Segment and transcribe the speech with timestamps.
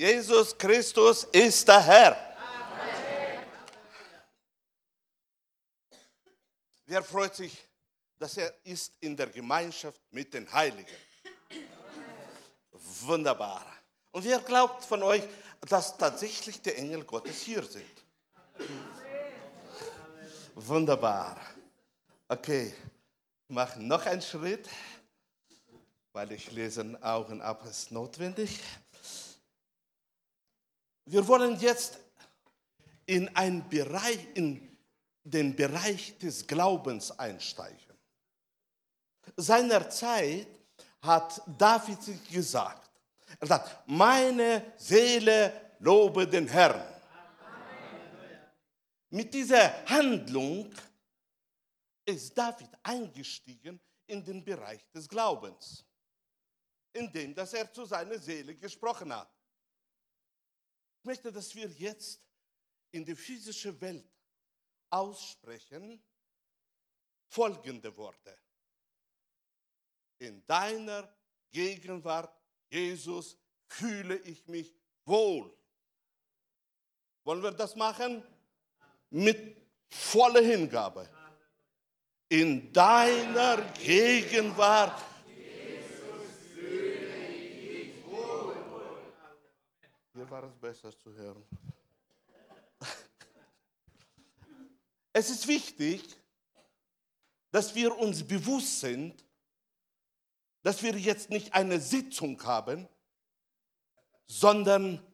[0.00, 2.16] Jesus Christus ist der Herr.
[6.86, 7.68] Wer freut sich,
[8.18, 10.96] dass er ist in der Gemeinschaft mit den Heiligen?
[13.02, 13.66] Wunderbar.
[14.10, 15.22] Und wer glaubt von euch,
[15.68, 17.84] dass tatsächlich die Engel Gottes hier sind?
[20.54, 21.38] Wunderbar.
[22.26, 22.72] Okay,
[23.48, 24.66] machen noch einen Schritt,
[26.14, 28.60] weil ich lesen Augen ab ist notwendig.
[31.04, 31.98] Wir wollen jetzt
[33.06, 34.76] in einen Bereich, in
[35.24, 37.98] den Bereich des Glaubens einsteigen.
[39.36, 40.46] Seinerzeit
[41.02, 41.98] hat David
[42.30, 42.90] gesagt,
[43.38, 46.82] er sagt, meine Seele lobe den Herrn.
[49.10, 50.72] Mit dieser Handlung
[52.04, 55.84] ist David eingestiegen in den Bereich des Glaubens,
[56.92, 59.30] indem dass er zu seiner Seele gesprochen hat.
[61.00, 62.20] Ich möchte, dass wir jetzt
[62.90, 64.04] in die physische Welt
[64.90, 66.02] aussprechen
[67.30, 68.36] folgende Worte.
[70.18, 71.08] In deiner
[71.50, 72.36] Gegenwart,
[72.68, 74.74] Jesus, fühle ich mich
[75.06, 75.50] wohl.
[77.24, 78.22] Wollen wir das machen?
[79.08, 79.56] Mit
[79.88, 81.08] voller Hingabe.
[82.28, 85.02] In deiner Gegenwart.
[85.26, 88.56] Jesus, fühle ich mich wohl.
[90.12, 91.44] Hier war es besser zu hören.
[95.12, 96.02] Es ist wichtig,
[97.50, 99.24] dass wir uns bewusst sind,
[100.62, 102.88] dass wir jetzt nicht eine Sitzung haben,
[104.28, 105.04] sondern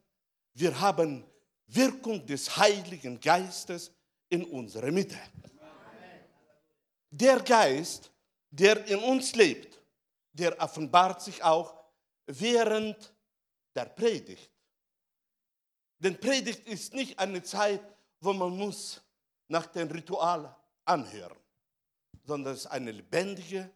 [0.52, 1.24] wir haben
[1.66, 3.90] Wirkung des Heiligen Geistes
[4.28, 5.18] in unserer Mitte.
[7.10, 8.12] Der Geist,
[8.50, 9.80] der in uns lebt,
[10.32, 11.74] der offenbart sich auch
[12.26, 13.14] während
[13.74, 14.55] der Predigt.
[15.98, 17.82] Denn Predigt ist nicht eine Zeit,
[18.20, 19.00] wo man muss
[19.48, 20.54] nach dem Ritual
[20.84, 21.38] anhören,
[22.24, 23.70] sondern es ist eine lebendige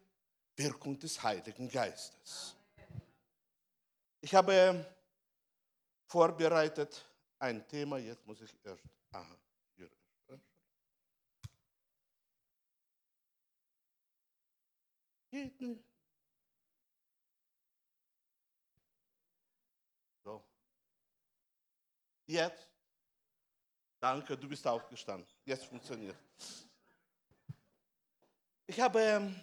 [0.55, 2.55] Wirkung des Heiligen Geistes.
[4.21, 4.85] Ich habe
[6.05, 7.05] vorbereitet
[7.39, 8.83] ein Thema, jetzt muss ich erst.
[9.11, 9.37] Aha.
[15.31, 15.81] Geht nicht.
[20.25, 20.43] So.
[22.31, 22.71] Jetzt
[23.99, 25.27] Danke, du bist aufgestanden.
[25.45, 26.15] Jetzt funktioniert.
[28.65, 29.35] Ich habe ähm,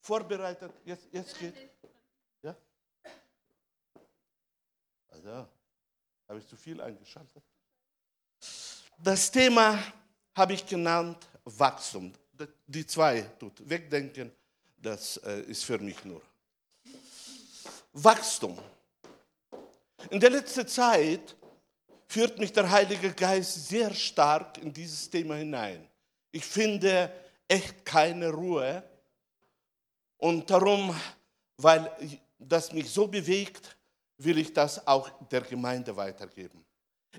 [0.00, 1.54] vorbereitet, jetzt, jetzt geht.
[2.42, 2.54] Ja?
[5.08, 5.48] Also,
[6.28, 7.42] habe ich zu viel eingeschaltet.
[8.98, 9.82] Das Thema
[10.36, 12.12] habe ich genannt Wachstum.
[12.66, 14.30] Die zwei tut wegdenken,
[14.76, 16.22] das äh, ist für mich nur.
[17.94, 18.56] Wachstum.
[20.08, 21.36] In der letzten Zeit
[22.06, 25.86] führt mich der Heilige Geist sehr stark in dieses Thema hinein.
[26.32, 27.12] Ich finde
[27.46, 28.82] echt keine Ruhe
[30.16, 30.94] und darum,
[31.56, 31.90] weil
[32.38, 33.76] das mich so bewegt,
[34.18, 36.64] will ich das auch der Gemeinde weitergeben.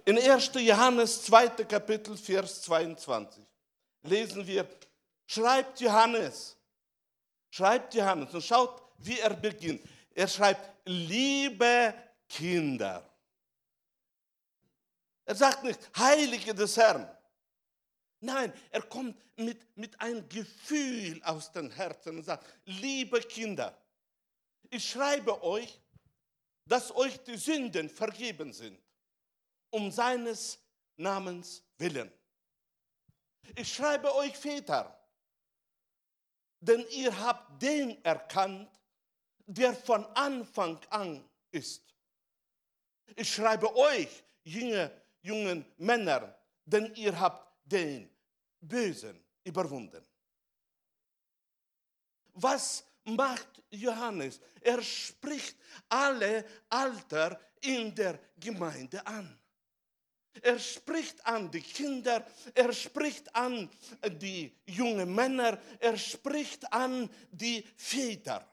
[0.06, 0.52] In 1.
[0.56, 1.50] Johannes 2.
[1.66, 3.44] Kapitel, Vers 22
[4.03, 4.68] lesen wir,
[5.25, 6.58] schreibt Johannes,
[7.50, 9.81] schreibt Johannes und schaut, wie er beginnt.
[10.14, 11.94] Er schreibt, liebe
[12.31, 13.08] Kinder.
[15.25, 17.09] Er sagt nicht, Heilige des Herrn.
[18.22, 23.78] Nein, er kommt mit, mit einem Gefühl aus dem Herzen und sagt, liebe Kinder,
[24.70, 25.80] ich schreibe euch,
[26.66, 28.80] dass euch die Sünden vergeben sind,
[29.72, 30.59] um seines
[30.96, 32.12] Namens willen.
[33.56, 34.97] Ich schreibe euch Väter,
[36.62, 38.70] denn ihr habt den erkannt,
[39.47, 41.91] der von Anfang an ist.
[43.16, 44.91] Ich schreibe euch, Jünger,
[45.22, 46.35] jungen Männer,
[46.66, 48.09] denn ihr habt den
[48.59, 50.03] Bösen überwunden.
[52.33, 54.39] Was macht Johannes?
[54.61, 55.57] Er spricht
[55.89, 59.37] alle Alter in der Gemeinde an.
[60.41, 62.25] Er spricht an die Kinder,
[62.55, 63.69] er spricht an
[64.22, 68.51] die jungen Männer, er spricht an die Väter.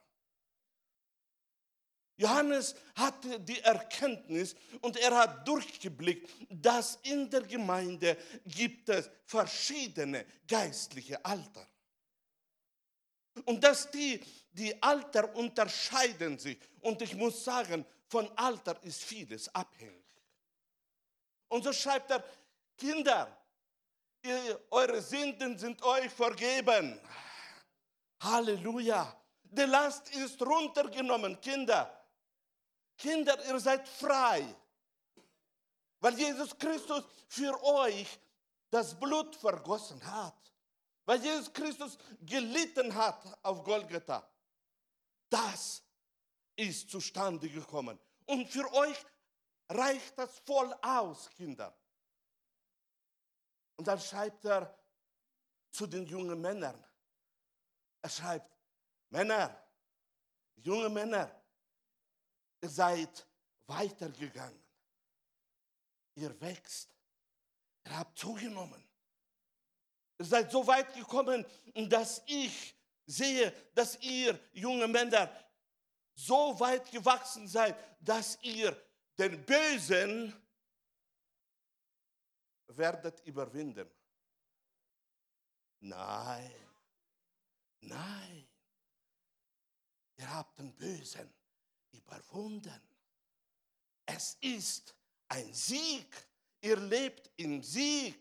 [2.18, 10.26] Johannes hatte die Erkenntnis und er hat durchgeblickt, dass in der Gemeinde gibt es verschiedene
[10.46, 11.66] geistliche Alter.
[13.44, 14.20] Und dass die,
[14.50, 16.58] die Alter unterscheiden sich.
[16.80, 20.04] Und ich muss sagen, von Alter ist vieles abhängig.
[21.46, 22.24] Und so schreibt er,
[22.76, 23.38] Kinder,
[24.22, 26.98] ihr, eure Sünden sind euch vergeben.
[28.20, 29.14] Halleluja.
[29.44, 31.97] Die Last ist runtergenommen, Kinder.
[32.98, 34.54] Kinder, ihr seid frei.
[36.00, 38.18] Weil Jesus Christus für euch
[38.70, 40.34] das Blut vergossen hat.
[41.04, 44.28] Weil Jesus Christus gelitten hat auf Golgatha.
[45.30, 45.82] Das
[46.56, 47.98] ist zustande gekommen.
[48.26, 48.98] Und für euch
[49.70, 51.74] reicht das voll aus, Kinder.
[53.76, 54.76] Und dann schreibt er
[55.70, 56.84] zu den jungen Männern.
[58.02, 58.58] Er schreibt,
[59.10, 59.56] Männer,
[60.56, 61.37] junge Männer,
[62.60, 63.26] ihr seid
[63.66, 64.62] weitergegangen.
[66.14, 66.90] Ihr wächst.
[67.84, 68.82] Ihr habt zugenommen.
[70.18, 71.46] Ihr seid so weit gekommen,
[71.88, 72.74] dass ich
[73.06, 75.30] sehe, dass ihr junge Männer
[76.14, 78.76] so weit gewachsen seid, dass ihr
[79.16, 80.34] den Bösen
[82.66, 83.88] werdet überwinden.
[85.80, 86.52] Nein,
[87.80, 88.48] nein,
[90.16, 91.32] ihr habt den Bösen
[91.92, 92.80] überwunden.
[94.06, 94.94] Es ist
[95.28, 96.06] ein Sieg.
[96.60, 98.18] Ihr lebt im Sieg.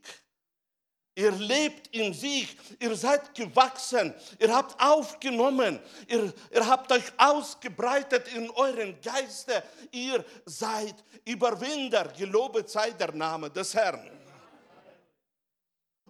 [1.16, 2.56] Ihr lebt im Sieg.
[2.80, 4.14] Ihr seid gewachsen.
[4.38, 5.80] Ihr habt aufgenommen.
[6.08, 9.64] Ihr, ihr habt euch ausgebreitet in euren Geiste.
[9.92, 12.14] Ihr seid Überwinder.
[12.16, 14.12] Gelobet sei der Name des Herrn.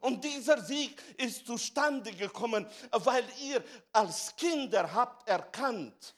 [0.01, 3.63] Und dieser Sieg ist zustande gekommen, weil ihr
[3.93, 6.16] als Kinder habt erkannt,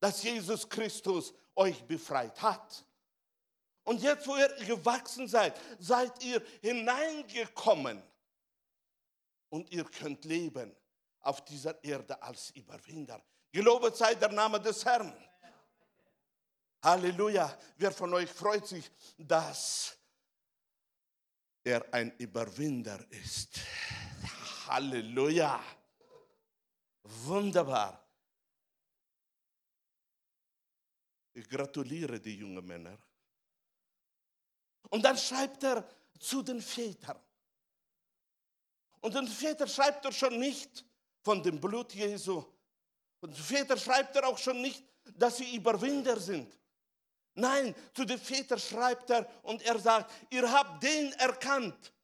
[0.00, 2.84] dass Jesus Christus euch befreit hat.
[3.84, 8.02] Und jetzt, wo ihr gewachsen seid, seid ihr hineingekommen
[9.50, 10.74] und ihr könnt leben
[11.20, 13.22] auf dieser Erde als Überwinder.
[13.52, 15.12] Gelobet sei der Name des Herrn.
[16.82, 17.58] Halleluja.
[17.76, 19.96] Wer von euch freut sich, dass
[21.62, 23.60] er ein Überwinder ist?
[24.66, 25.60] Halleluja.
[27.02, 28.09] Wunderbar.
[31.40, 32.98] Ich gratuliere die jungen Männer.
[34.90, 35.88] Und dann schreibt er
[36.18, 37.18] zu den Vätern.
[39.00, 40.84] Und den Väter schreibt er schon nicht
[41.22, 42.44] von dem Blut Jesu.
[43.20, 44.84] Und den Väter schreibt er auch schon nicht,
[45.14, 46.54] dass sie Überwinder sind.
[47.32, 51.94] Nein, zu den Vätern schreibt er und er sagt, ihr habt den erkannt.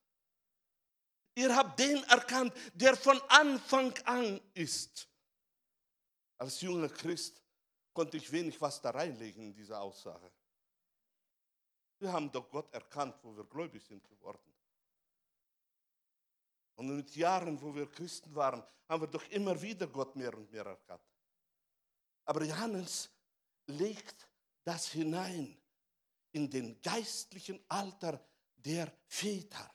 [1.35, 5.07] Ihr habt den erkannt, der von Anfang an ist.
[6.39, 7.43] Als junger Christ
[7.97, 10.31] konnte ich wenig was da reinlegen in diese Aussage.
[11.99, 14.53] Wir haben doch Gott erkannt, wo wir gläubig sind geworden.
[16.75, 20.53] Und mit Jahren, wo wir Christen waren, haben wir doch immer wieder Gott mehr und
[20.53, 21.01] mehr erkannt.
[22.27, 23.09] Aber Johannes
[23.67, 24.29] legt
[24.63, 25.57] das hinein
[26.33, 28.23] in den geistlichen Alter
[28.57, 29.71] der Väter.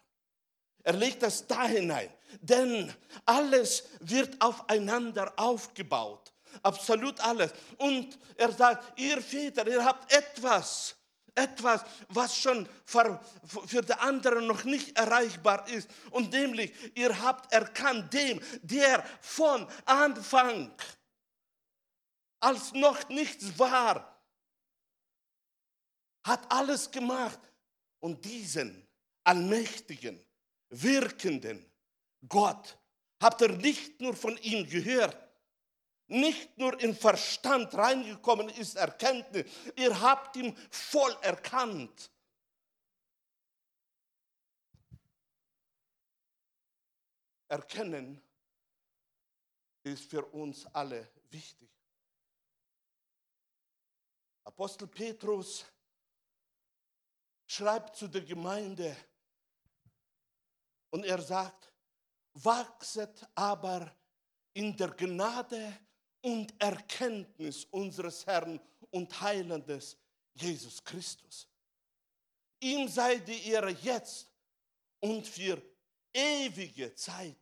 [0.83, 2.93] Er legt das da hinein, denn
[3.25, 6.31] alles wird aufeinander aufgebaut.
[6.63, 7.51] Absolut alles.
[7.77, 10.95] Und er sagt, ihr Väter, ihr habt etwas,
[11.35, 13.19] etwas, was schon für,
[13.67, 15.89] für die anderen noch nicht erreichbar ist.
[16.11, 20.73] Und nämlich, ihr habt erkannt, dem, der von Anfang,
[22.39, 24.19] als noch nichts war,
[26.23, 27.39] hat alles gemacht.
[27.99, 28.87] Und diesen
[29.23, 30.23] allmächtigen,
[30.69, 31.65] wirkenden
[32.27, 32.77] Gott
[33.21, 35.15] habt ihr nicht nur von ihm gehört,
[36.11, 42.11] nicht nur in Verstand reingekommen ist Erkenntnis, ihr habt ihn voll erkannt.
[47.47, 48.21] Erkennen
[49.83, 51.69] ist für uns alle wichtig.
[54.43, 55.65] Apostel Petrus
[57.47, 58.95] schreibt zu der Gemeinde
[60.89, 61.71] und er sagt,
[62.33, 63.95] wachset aber
[64.53, 65.77] in der Gnade
[66.21, 68.59] und Erkenntnis unseres Herrn
[68.91, 69.97] und Heilandes
[70.33, 71.47] Jesus Christus.
[72.59, 74.27] Ihm sei die Ehre jetzt
[74.99, 75.61] und für
[76.13, 77.37] ewige Zeiten.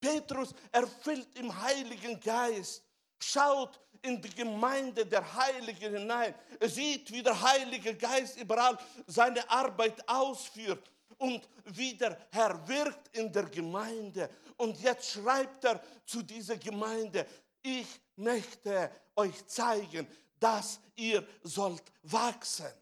[0.00, 2.84] Petrus erfüllt im Heiligen Geist,
[3.18, 6.34] schaut in die Gemeinde der Heiligen hinein.
[6.60, 13.32] Sieht, wie der Heilige Geist überall seine Arbeit ausführt und wie der Herr wirkt in
[13.32, 14.28] der Gemeinde.
[14.56, 17.26] Und jetzt schreibt er zu dieser Gemeinde,
[17.66, 20.06] ich möchte euch zeigen,
[20.38, 22.72] dass ihr sollt wachsen.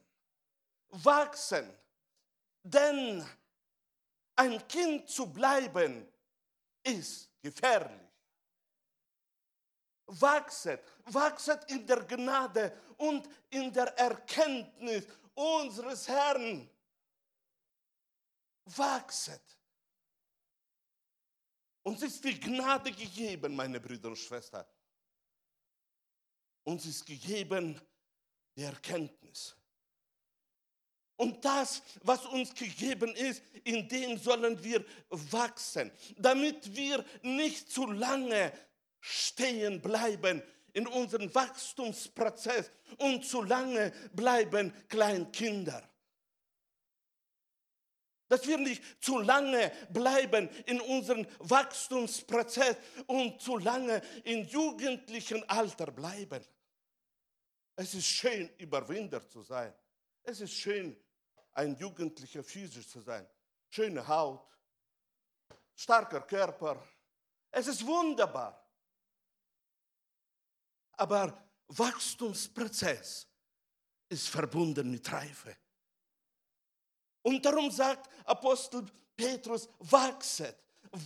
[0.89, 1.73] Wachsen.
[2.63, 3.27] Denn
[4.37, 6.07] ein Kind zu bleiben
[6.83, 8.01] ist gefährlich.
[10.07, 16.69] Wachset, wachset in der Gnade und in der Erkenntnis unseres Herrn.
[18.67, 19.54] Wachset.
[21.85, 24.65] Uns ist die Gnade gegeben, meine Brüder und Schwestern.
[26.65, 27.79] Uns ist gegeben,
[28.57, 29.55] die Erkenntnis.
[31.17, 37.87] Und das, was uns gegeben ist, in dem sollen wir wachsen, damit wir nicht zu
[37.87, 38.53] lange
[39.01, 45.89] stehen bleiben in unserem Wachstumsprozess und zu lange bleiben Kleinkinder.
[48.29, 52.77] Dass wir nicht zu lange bleiben in unserem Wachstumsprozess
[53.07, 56.45] und zu lange im jugendlichen Alter bleiben.
[57.77, 59.75] Es ist schön, Überwinder zu sein.
[60.23, 60.97] Es ist schön,
[61.53, 63.27] ein jugendlicher physisch zu sein.
[63.69, 64.49] Schöne Haut,
[65.75, 66.83] starker Körper.
[67.51, 68.61] Es ist wunderbar.
[70.93, 73.27] Aber Wachstumsprozess
[74.09, 75.57] ist verbunden mit Reife.
[77.25, 78.85] Und darum sagt Apostel
[79.17, 80.57] Petrus, wachset,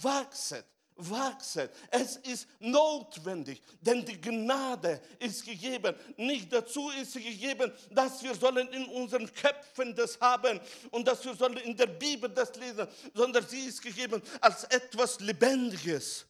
[0.03, 1.71] wachset, wachset.
[1.93, 5.95] Es ist notwendig, denn die Gnade ist gegeben.
[6.17, 10.59] Nicht dazu ist sie gegeben, dass wir sollen in unseren Köpfen das haben
[10.91, 15.21] und dass wir sollen in der Bibel das lesen, sondern sie ist gegeben als etwas
[15.21, 16.27] Lebendiges,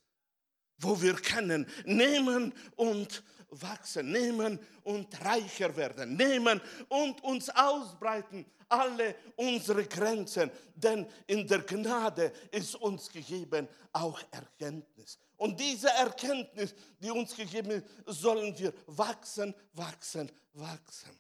[0.77, 9.15] wo wir können nehmen und wachsen, nehmen und reicher werden, nehmen und uns ausbreiten, alle
[9.37, 10.51] unsere Grenzen.
[10.75, 15.19] Denn in der Gnade ist uns gegeben auch Erkenntnis.
[15.37, 21.19] Und diese Erkenntnis, die uns gegeben ist, sollen wir wachsen, wachsen, wachsen.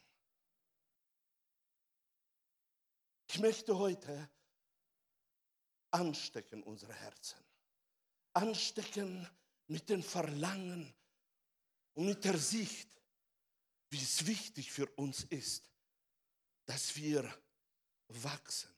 [3.30, 4.28] Ich möchte heute
[5.90, 7.38] anstecken unsere Herzen.
[8.32, 9.28] Anstecken
[9.66, 10.94] mit dem Verlangen
[11.94, 12.88] und mit der Sicht,
[13.90, 15.68] wie es wichtig für uns ist,
[16.68, 17.26] dass wir
[18.08, 18.70] wachsen.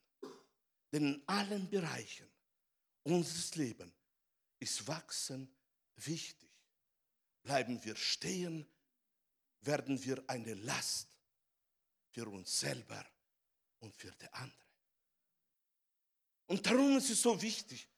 [0.93, 2.31] Denn in allen Bereichen
[3.03, 3.93] unseres Lebens
[4.61, 5.53] ist Wachsen
[5.97, 6.49] wichtig.
[7.43, 8.65] Bleiben wir stehen,
[9.63, 11.19] werden wir eine Last
[12.11, 13.05] für uns selber
[13.81, 14.67] und für die andere.
[16.47, 17.89] Und darum ist es so wichtig.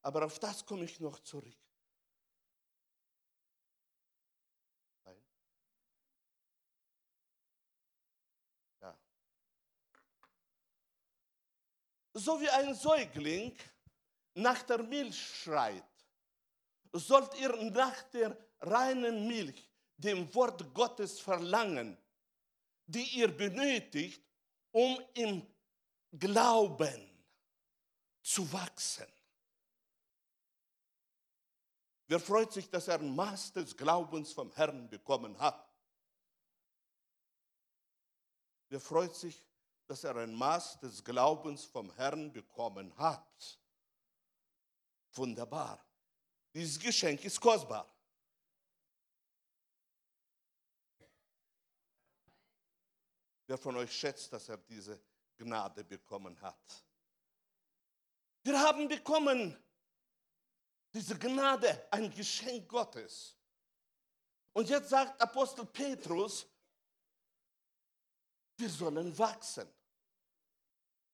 [0.00, 1.63] Aber auf das komme ich noch zurück.
[12.14, 13.56] So wie ein Säugling
[14.34, 15.84] nach der Milch schreit,
[16.92, 21.98] sollt ihr nach der reinen Milch, dem Wort Gottes verlangen,
[22.86, 24.22] die ihr benötigt,
[24.70, 25.46] um im
[26.16, 27.10] Glauben
[28.22, 29.06] zu wachsen.
[32.06, 35.68] Wer freut sich, dass er ein Maß des Glaubens vom Herrn bekommen hat?
[38.68, 39.44] Wer freut sich,
[39.86, 43.60] dass er ein Maß des Glaubens vom Herrn bekommen hat.
[45.12, 45.84] Wunderbar.
[46.52, 47.90] Dieses Geschenk ist kostbar.
[53.46, 54.98] Wer von euch schätzt, dass er diese
[55.36, 56.84] Gnade bekommen hat?
[58.42, 59.56] Wir haben bekommen
[60.92, 63.36] diese Gnade, ein Geschenk Gottes.
[64.52, 66.46] Und jetzt sagt Apostel Petrus,
[68.56, 69.68] wir sollen wachsen.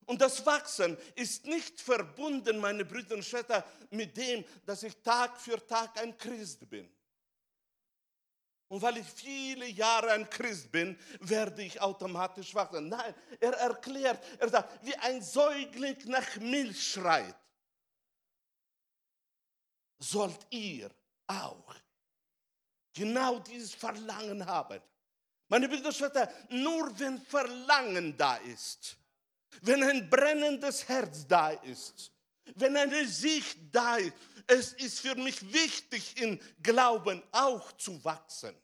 [0.07, 5.41] Und das Wachsen ist nicht verbunden, meine Brüder und Schwestern, mit dem, dass ich Tag
[5.41, 6.91] für Tag ein Christ bin.
[8.69, 12.89] Und weil ich viele Jahre ein Christ bin, werde ich automatisch wachsen.
[12.89, 17.37] Nein, er erklärt, er sagt, wie ein Säugling nach Milch schreit,
[19.99, 20.91] sollt ihr
[21.27, 21.75] auch
[22.93, 24.81] genau dieses Verlangen haben.
[25.51, 28.97] Meine Brüder und Schwestern, nur wenn Verlangen da ist,
[29.63, 32.13] wenn ein brennendes Herz da ist,
[32.55, 34.15] wenn eine Sicht da ist,
[34.47, 38.55] es ist für mich wichtig, in Glauben auch zu wachsen.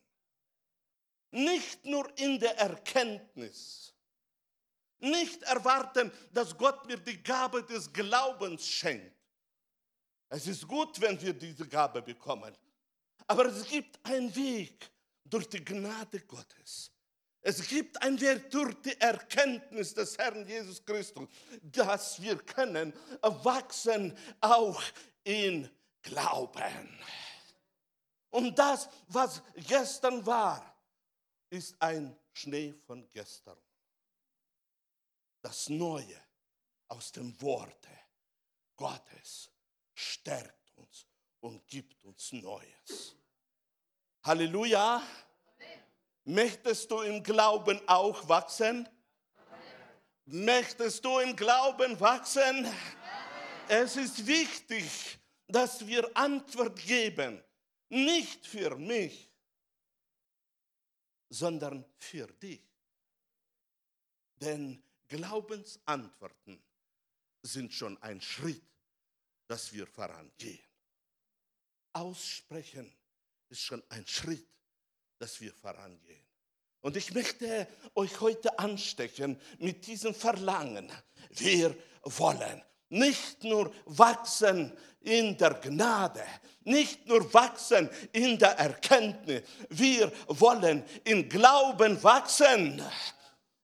[1.33, 3.93] Nicht nur in der Erkenntnis.
[5.01, 9.13] Nicht erwarten, dass Gott mir die Gabe des Glaubens schenkt.
[10.29, 12.57] Es ist gut, wenn wir diese Gabe bekommen.
[13.27, 14.89] Aber es gibt einen Weg
[15.31, 16.91] durch die Gnade Gottes
[17.49, 21.29] es gibt ein Weg durch die Erkenntnis des Herrn Jesus Christus,
[21.63, 22.93] dass wir können
[23.23, 24.83] wachsen auch
[25.23, 25.71] in
[26.03, 26.99] Glauben.
[28.31, 30.77] Und das, was gestern war,
[31.49, 33.59] ist ein Schnee von gestern.
[35.41, 36.21] Das Neue
[36.89, 37.97] aus dem Worte
[38.75, 39.53] Gottes
[39.95, 41.07] stärkt uns
[41.39, 43.15] und gibt uns Neues.
[44.27, 45.01] Halleluja.
[46.25, 48.89] Möchtest du im Glauben auch wachsen?
[50.25, 52.67] Möchtest du im Glauben wachsen?
[53.69, 57.41] Es ist wichtig, dass wir Antwort geben.
[57.89, 59.31] Nicht für mich,
[61.29, 62.67] sondern für dich.
[64.41, 66.61] Denn Glaubensantworten
[67.43, 68.65] sind schon ein Schritt,
[69.47, 70.67] dass wir vorangehen.
[71.93, 72.93] Aussprechen
[73.49, 74.47] ist schon ein Schritt,
[75.19, 76.25] dass wir vorangehen.
[76.81, 80.91] Und ich möchte euch heute anstecken mit diesem Verlangen.
[81.31, 86.25] Wir wollen nicht nur wachsen in der Gnade,
[86.65, 92.83] nicht nur wachsen in der Erkenntnis, wir wollen im Glauben wachsen.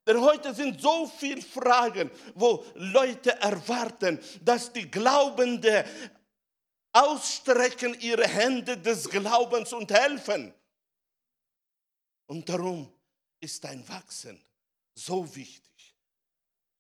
[0.07, 5.85] Denn heute sind so viele Fragen, wo Leute erwarten, dass die Glaubende
[6.93, 10.55] ausstrecken ihre Hände des Glaubens und helfen.
[12.27, 12.93] Und darum
[13.41, 14.43] ist dein Wachsen
[14.95, 15.97] so wichtig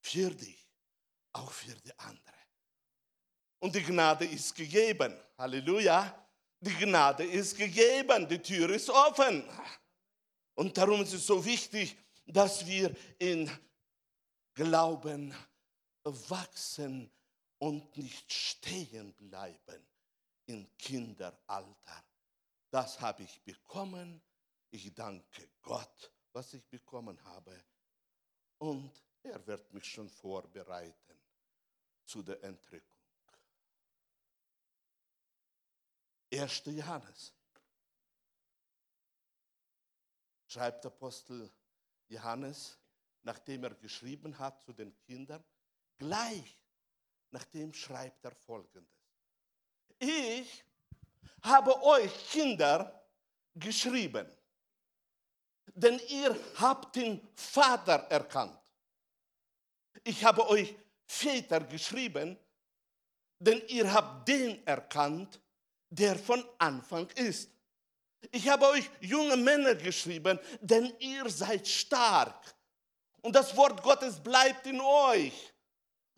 [0.01, 0.69] für dich,
[1.33, 2.21] auch für die anderen.
[3.59, 5.17] Und die Gnade ist gegeben.
[5.39, 6.19] Halleluja.
[6.61, 8.29] Die Gnade ist gegeben.
[8.29, 9.49] Die Tür ist offen.
[10.55, 13.51] Und darum ist es so wichtig, dass wir in
[14.55, 15.35] Glauben
[16.03, 17.11] wachsen
[17.59, 19.92] und nicht stehen bleiben
[20.47, 22.05] im Kinderalter.
[22.71, 24.23] Das habe ich bekommen.
[24.71, 27.65] Ich danke Gott, was ich bekommen habe.
[28.59, 28.91] Und
[29.23, 31.21] er wird mich schon vorbereiten
[32.05, 32.99] zu der Entrückung.
[36.33, 36.63] 1.
[36.67, 37.35] Johannes.
[40.47, 41.51] Schreibt Apostel
[42.09, 42.79] Johannes,
[43.23, 45.45] nachdem er geschrieben hat zu den Kindern,
[45.99, 46.59] gleich
[47.31, 49.02] nachdem schreibt er folgendes.
[50.05, 50.65] Ich
[51.45, 53.07] habe euch Kinder
[53.55, 54.27] geschrieben,
[55.75, 58.59] denn ihr habt den Vater erkannt.
[60.03, 60.75] Ich habe euch
[61.07, 62.37] Väter geschrieben,
[63.39, 65.41] denn ihr habt den erkannt,
[65.89, 67.49] der von Anfang ist.
[68.33, 72.57] Ich habe euch junge Männer geschrieben, denn ihr seid stark.
[73.21, 75.53] Und das Wort Gottes bleibt in euch.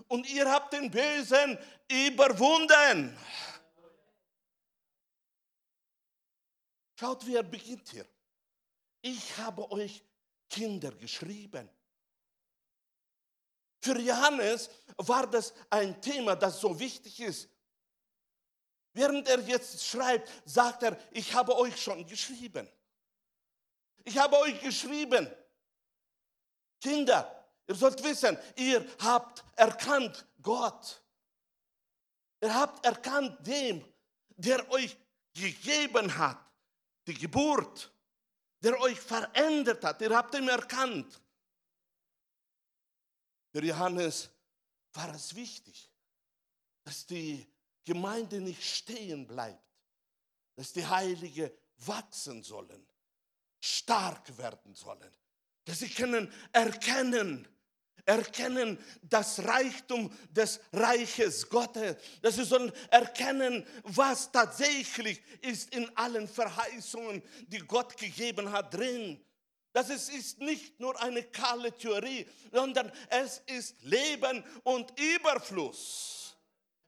[0.08, 1.58] Und ihr habt den Bösen
[1.90, 3.14] überwunden.
[6.94, 8.06] Schaut, wie er beginnt hier.
[9.02, 10.02] Ich habe euch
[10.48, 11.68] Kinder geschrieben.
[13.80, 17.48] Für Johannes war das ein Thema, das so wichtig ist.
[18.94, 22.68] Während er jetzt schreibt, sagt er, ich habe euch schon geschrieben.
[24.04, 25.28] Ich habe euch geschrieben.
[26.80, 31.02] Kinder, ihr sollt wissen, ihr habt erkannt Gott.
[32.40, 33.84] Ihr habt erkannt dem,
[34.36, 34.96] der euch
[35.32, 36.38] gegeben hat,
[37.06, 37.92] die Geburt,
[38.62, 40.00] der euch verändert hat.
[40.00, 41.20] Ihr habt ihn erkannt.
[43.52, 44.30] Für Johannes
[44.92, 45.90] war es wichtig,
[46.82, 47.46] dass die
[47.84, 49.62] Gemeinde nicht stehen bleibt,
[50.56, 52.86] dass die Heilige wachsen sollen,
[53.60, 55.14] stark werden sollen,
[55.64, 57.46] dass sie können erkennen,
[58.06, 66.28] erkennen das Reichtum des Reiches Gottes, dass sie sollen erkennen, was tatsächlich ist in allen
[66.28, 69.20] Verheißungen, die Gott gegeben hat drin.
[69.72, 76.23] Das ist nicht nur eine kahle Theorie, sondern es ist Leben und Überfluss.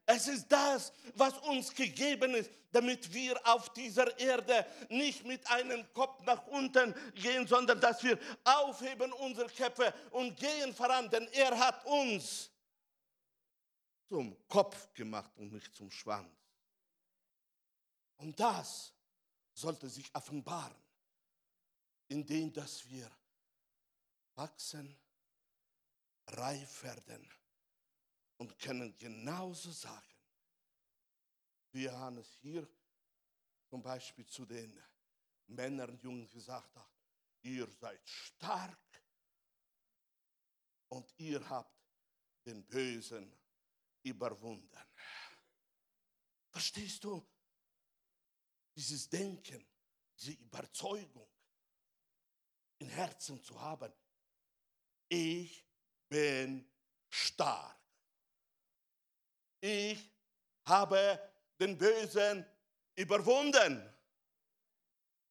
[0.09, 5.85] Es ist das, was uns gegeben ist, damit wir auf dieser Erde nicht mit einem
[5.93, 11.59] Kopf nach unten gehen, sondern dass wir aufheben unsere Köpfe und gehen voran, denn er
[11.59, 12.49] hat uns
[14.07, 16.33] zum Kopf gemacht und nicht zum Schwanz.
[18.15, 18.93] Und das
[19.53, 20.81] sollte sich offenbaren,
[22.07, 23.11] indem dass wir
[24.35, 24.97] wachsen,
[26.27, 27.29] reif werden
[28.37, 30.15] und können genauso sagen,
[31.71, 32.67] wie Johannes hier
[33.69, 34.81] zum Beispiel zu den
[35.47, 36.91] Männern, Jungen gesagt hat,
[37.41, 39.03] ihr seid stark
[40.89, 41.77] und ihr habt
[42.45, 43.37] den Bösen
[44.03, 44.77] überwunden.
[46.49, 47.25] Verstehst du?
[48.75, 49.65] Dieses Denken,
[50.17, 51.29] diese Überzeugung
[52.79, 53.91] im Herzen zu haben,
[55.09, 55.65] ich
[56.07, 56.69] bin
[57.09, 57.76] stark
[59.61, 60.11] ich
[60.65, 61.19] habe
[61.59, 62.45] den Bösen
[62.95, 63.93] überwunden.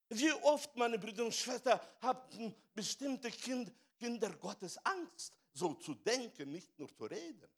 [0.09, 6.51] Wie oft, meine Brüder und Schwestern, haben bestimmte kind, Kinder Gottes Angst, so zu denken,
[6.51, 7.49] nicht nur zu reden.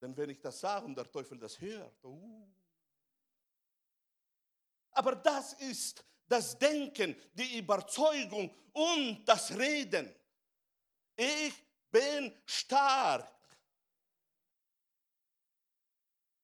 [0.00, 2.48] Denn wenn ich das sage und der Teufel das hört, uh.
[4.92, 10.14] aber das ist das Denken, die Überzeugung und das Reden.
[11.16, 11.54] Ich
[11.90, 13.37] bin stark.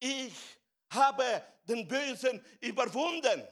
[0.04, 3.48] Ich habe den Bösen überwunden.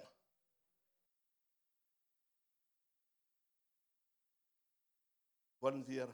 [5.62, 6.12] wollen wir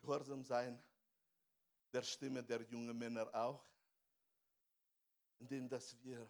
[0.00, 0.82] gehorsam sein,
[1.92, 3.62] der Stimme der jungen Männer auch,
[5.40, 6.26] indem dass wir,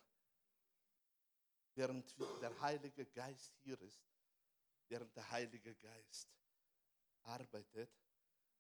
[1.77, 4.03] während der Heilige Geist hier ist,
[4.89, 6.29] während der Heilige Geist
[7.23, 7.91] arbeitet,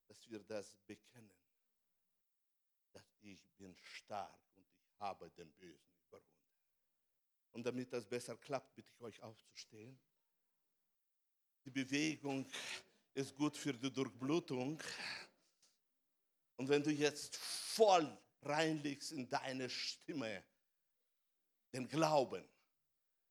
[0.07, 1.42] dass wir das bekennen,
[3.23, 6.33] ich bin stark und ich habe den Bösen überwunden.
[7.53, 9.99] Und damit das besser klappt, bitte ich euch aufzustehen.
[11.65, 12.47] Die Bewegung
[13.15, 14.83] ist gut für die Durchblutung.
[16.57, 20.45] Und wenn du jetzt voll reinlegst in deine Stimme,
[21.73, 22.49] den Glauben,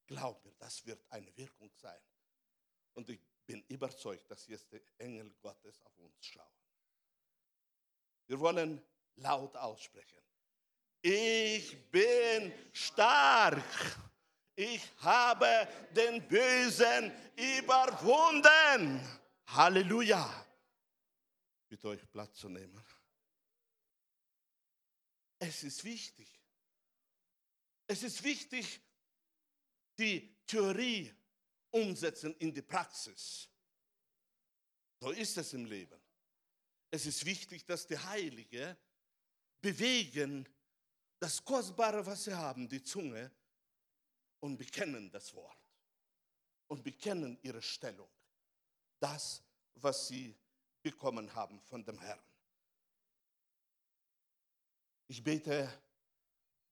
[0.07, 2.01] glaub mir, das wird eine Wirkung sein.
[2.93, 6.47] Und ich bin überzeugt, dass jetzt die Engel Gottes auf uns schauen.
[8.27, 8.81] Wir wollen
[9.15, 10.21] laut aussprechen.
[11.01, 13.63] Ich bin stark.
[14.55, 19.01] Ich habe den Bösen überwunden.
[19.47, 20.45] Halleluja.
[21.67, 22.83] Bitte euch Platz zu nehmen.
[25.39, 26.29] Es ist wichtig.
[27.87, 28.79] Es ist wichtig,
[29.97, 31.13] die Theorie
[31.71, 33.49] umsetzen in die Praxis.
[34.99, 35.99] So ist es im Leben.
[36.91, 38.77] Es ist wichtig, dass die Heilige
[39.61, 40.47] bewegen
[41.19, 43.31] das Kostbare, was sie haben, die Zunge,
[44.41, 45.57] und bekennen das Wort
[46.67, 48.09] und bekennen ihre Stellung,
[48.99, 49.43] das,
[49.75, 50.35] was sie
[50.81, 52.19] bekommen haben von dem Herrn.
[55.07, 55.71] Ich bete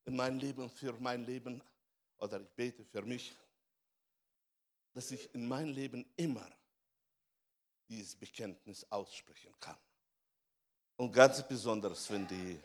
[0.05, 1.61] in mein Leben für mein Leben
[2.17, 3.35] oder ich bete für mich,
[4.93, 6.49] dass ich in mein Leben immer
[7.87, 9.77] dieses Bekenntnis aussprechen kann.
[10.95, 12.59] Und ganz besonders, wenn die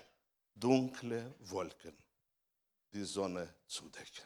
[0.55, 1.97] dunkle Wolken
[2.93, 4.25] die Sonne zudecken.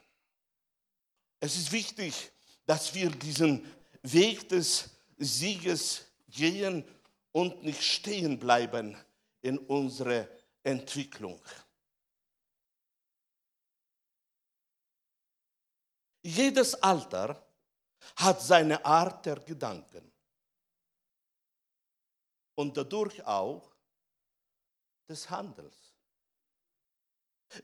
[1.41, 2.31] Es ist wichtig,
[2.67, 3.67] dass wir diesen
[4.03, 6.85] Weg des Sieges gehen
[7.33, 8.97] und nicht stehen bleiben
[9.41, 10.29] in unserer
[10.63, 11.41] Entwicklung.
[16.23, 17.43] Jedes Alter
[18.17, 20.13] hat seine Art der Gedanken
[22.55, 23.75] und dadurch auch
[25.09, 25.88] des Handels.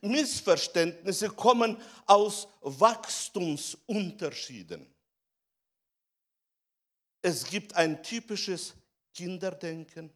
[0.00, 4.86] Missverständnisse kommen aus Wachstumsunterschieden.
[7.22, 8.74] Es gibt ein typisches
[9.12, 10.12] Kinderdenken,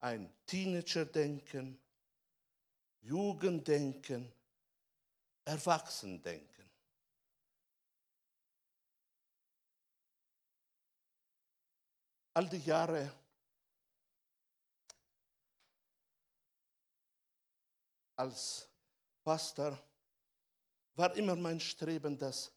[0.00, 1.78] ein Teenagerdenken,
[3.00, 4.32] Jugenddenken,
[5.44, 6.70] Erwachsendenken.
[12.32, 13.12] All die Jahre
[18.16, 18.68] als
[19.22, 19.78] Pastor
[20.94, 22.52] war immer mein Streben, dass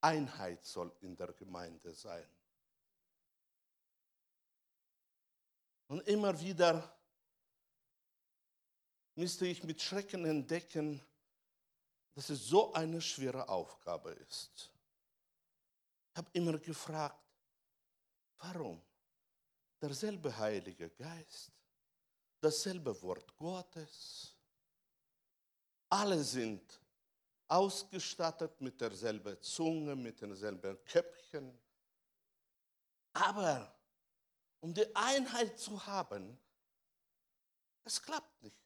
[0.00, 2.26] Einheit soll in der Gemeinde sein.
[5.88, 6.96] Und immer wieder
[9.14, 11.00] müsste ich mit Schrecken entdecken,
[12.14, 14.72] dass es so eine schwere Aufgabe ist.
[16.10, 17.22] Ich habe immer gefragt,
[18.38, 18.80] warum?
[19.80, 21.52] Derselbe Heilige Geist,
[22.40, 24.35] dasselbe Wort Gottes,
[25.88, 26.80] alle sind
[27.48, 31.56] ausgestattet mit derselben Zunge, mit denselben Köpfchen.
[33.12, 33.74] Aber
[34.60, 36.38] um die Einheit zu haben,
[37.84, 38.56] es klappt nicht.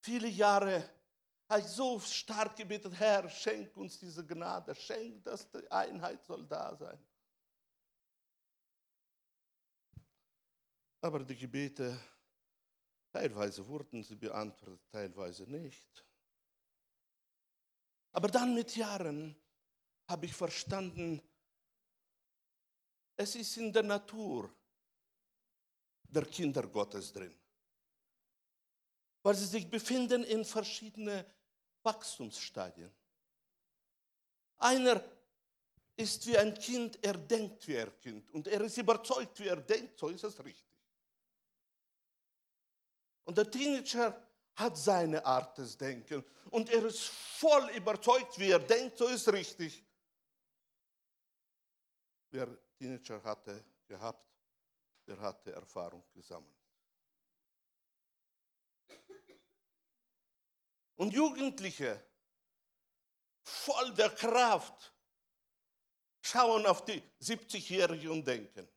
[0.00, 0.88] Viele Jahre
[1.48, 6.46] habe ich so stark gebetet, Herr, schenk uns diese Gnade, schenk, dass die Einheit soll
[6.46, 6.98] da sein.
[11.00, 11.98] Aber die Gebete
[13.14, 16.04] Teilweise wurden sie beantwortet, teilweise nicht.
[18.10, 19.36] Aber dann mit Jahren
[20.08, 21.22] habe ich verstanden,
[23.14, 24.52] es ist in der Natur
[26.02, 27.32] der Kinder Gottes drin.
[29.22, 31.24] Weil sie sich befinden in verschiedenen
[31.84, 32.92] Wachstumsstadien.
[34.58, 35.04] Einer
[35.94, 39.60] ist wie ein Kind, er denkt wie ein Kind und er ist überzeugt, wie er
[39.60, 40.73] denkt, so ist es richtig.
[43.24, 44.22] Und der Teenager
[44.54, 46.24] hat seine Art des Denkens.
[46.50, 49.84] Und er ist voll überzeugt, wie er denkt, so ist richtig.
[52.30, 54.24] Wer Teenager hatte gehabt,
[55.06, 56.54] der hatte Erfahrung gesammelt.
[60.96, 62.00] Und Jugendliche,
[63.42, 64.94] voll der Kraft,
[66.22, 68.68] schauen auf die 70-Jährigen und denken,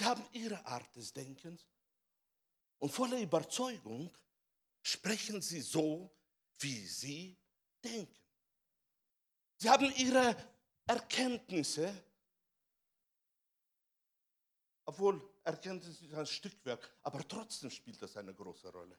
[0.00, 1.68] Sie haben ihre Art des Denkens
[2.78, 4.10] Und voller Überzeugung
[4.80, 6.10] sprechen sie so,
[6.58, 7.36] wie sie
[7.84, 8.16] denken.
[9.58, 10.34] Sie haben ihre
[10.86, 11.92] Erkenntnisse,
[14.86, 18.98] obwohl Erkenntnis ist ein Stückwerk, aber trotzdem spielt das eine große Rolle.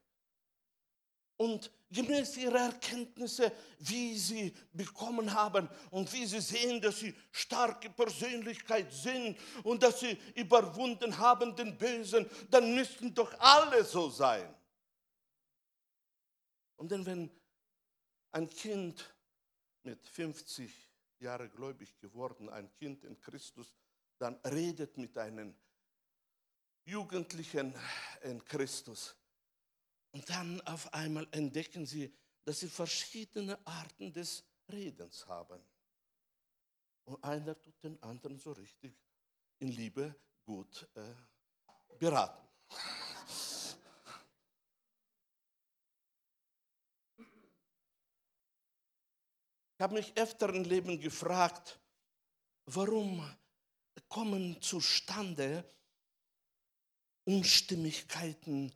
[1.41, 7.89] Und gemäß ihrer Erkenntnisse, wie sie bekommen haben und wie sie sehen, dass sie starke
[7.89, 14.53] Persönlichkeit sind und dass sie überwunden haben den Bösen, dann müssten doch alle so sein.
[16.75, 17.31] Und dann, wenn
[18.33, 19.03] ein Kind
[19.81, 20.71] mit 50
[21.21, 23.73] Jahren gläubig geworden, ein Kind in Christus,
[24.19, 25.55] dann redet mit einem
[26.85, 27.73] Jugendlichen
[28.21, 29.15] in Christus.
[30.11, 35.61] Und dann auf einmal entdecken sie, dass sie verschiedene Arten des Redens haben.
[37.05, 38.93] Und einer tut den anderen so richtig
[39.59, 41.13] in Liebe gut äh,
[41.97, 42.47] beraten.
[49.75, 51.79] Ich habe mich öfter im Leben gefragt,
[52.65, 53.27] warum
[54.07, 55.65] kommen zustande
[57.23, 58.71] Unstimmigkeiten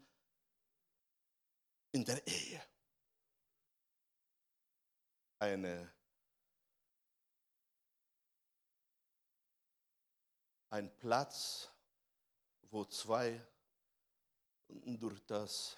[1.96, 2.62] in der Ehe.
[5.40, 5.94] Eine,
[10.72, 11.72] ein Platz,
[12.70, 13.42] wo zwei
[14.68, 15.78] durch das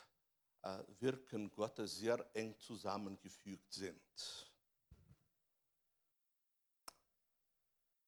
[0.63, 4.51] äh, Wirken Gottes sehr eng zusammengefügt sind.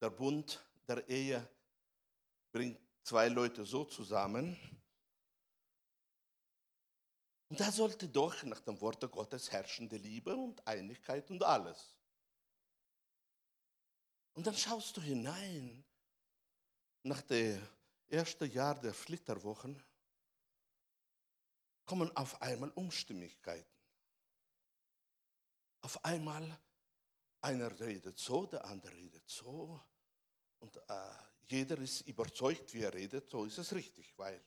[0.01, 1.47] Der Bund der Ehe
[2.51, 4.57] bringt zwei Leute so zusammen.
[7.49, 11.95] Und da sollte doch nach dem Wort Gottes herrschende Liebe und Einigkeit und alles.
[14.33, 15.83] Und dann schaust du hinein
[17.03, 17.61] nach dem
[18.07, 19.83] ersten Jahr der Flitterwochen,
[21.85, 23.67] kommen auf einmal Unstimmigkeiten.
[25.81, 26.59] Auf einmal
[27.41, 29.81] einer redet so, der andere redet so.
[30.59, 31.11] Und äh,
[31.47, 34.39] jeder ist überzeugt, wie er redet, so ist es richtig, weil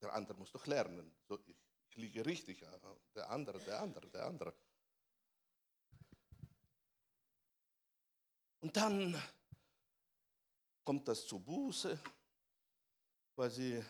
[0.00, 1.14] der andere muss doch lernen.
[1.26, 1.56] So, ich,
[1.90, 2.64] ich liege richtig,
[3.14, 4.54] der andere, der andere, der andere.
[8.60, 9.20] Und dann
[10.84, 11.98] kommt das zu Buße,
[13.36, 13.84] weil sie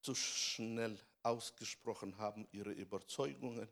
[0.00, 3.68] zu schnell ausgesprochen haben, ihre Überzeugungen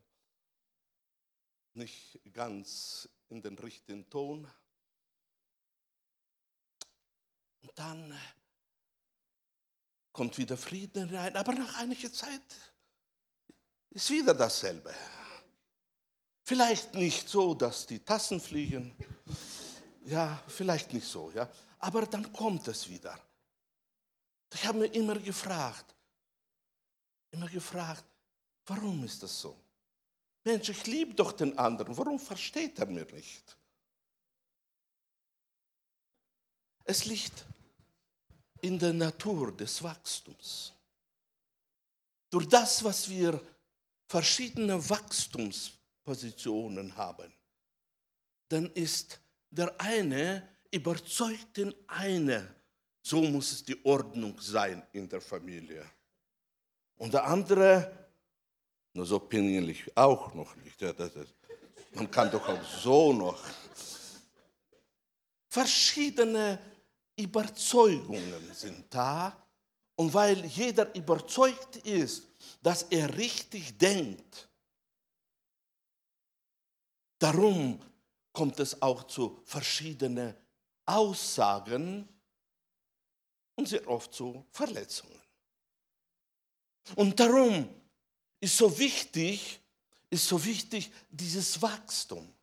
[1.75, 4.51] nicht ganz in den richtigen Ton.
[7.63, 8.19] Und dann
[10.17, 12.41] kommt wieder Frieden rein, aber nach einiger Zeit
[13.91, 14.95] ist wieder dasselbe.
[16.43, 18.97] Vielleicht nicht so, dass die Tassen fliegen,
[20.07, 21.47] ja, vielleicht nicht so, ja,
[21.81, 23.19] aber dann kommt es wieder.
[24.55, 25.95] Ich habe mir immer gefragt,
[27.31, 28.05] immer gefragt,
[28.65, 29.55] warum ist das so?
[30.45, 33.55] Mensch, ich liebe doch den anderen, warum versteht er mir nicht?
[36.85, 37.45] Es liegt
[38.67, 40.73] in der Natur des Wachstums.
[42.31, 43.41] Durch das, was wir
[44.09, 47.33] verschiedene Wachstumspositionen haben,
[48.49, 52.53] dann ist der eine überzeugt den eine,
[53.03, 55.89] so muss es die Ordnung sein in der Familie.
[56.97, 58.09] Und der andere,
[58.95, 60.81] nur so pingelig auch noch nicht.
[61.93, 63.45] Man kann doch auch so noch
[65.49, 66.59] verschiedene
[67.17, 69.43] Überzeugungen sind da.
[69.97, 72.29] Und weil jeder überzeugt ist,
[72.63, 74.49] dass er richtig denkt,
[77.19, 77.81] darum
[78.33, 80.35] kommt es auch zu verschiedenen
[80.85, 82.07] Aussagen
[83.55, 85.19] und sehr oft zu Verletzungen.
[86.95, 87.69] Und darum
[88.39, 89.59] ist so wichtig,
[90.11, 92.36] ist so wichtig dieses Wachstum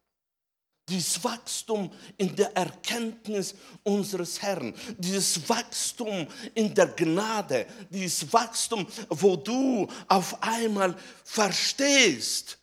[0.87, 9.35] dieses Wachstum in der Erkenntnis unseres Herrn, dieses Wachstum in der Gnade, dieses Wachstum, wo
[9.35, 12.57] du auf einmal verstehst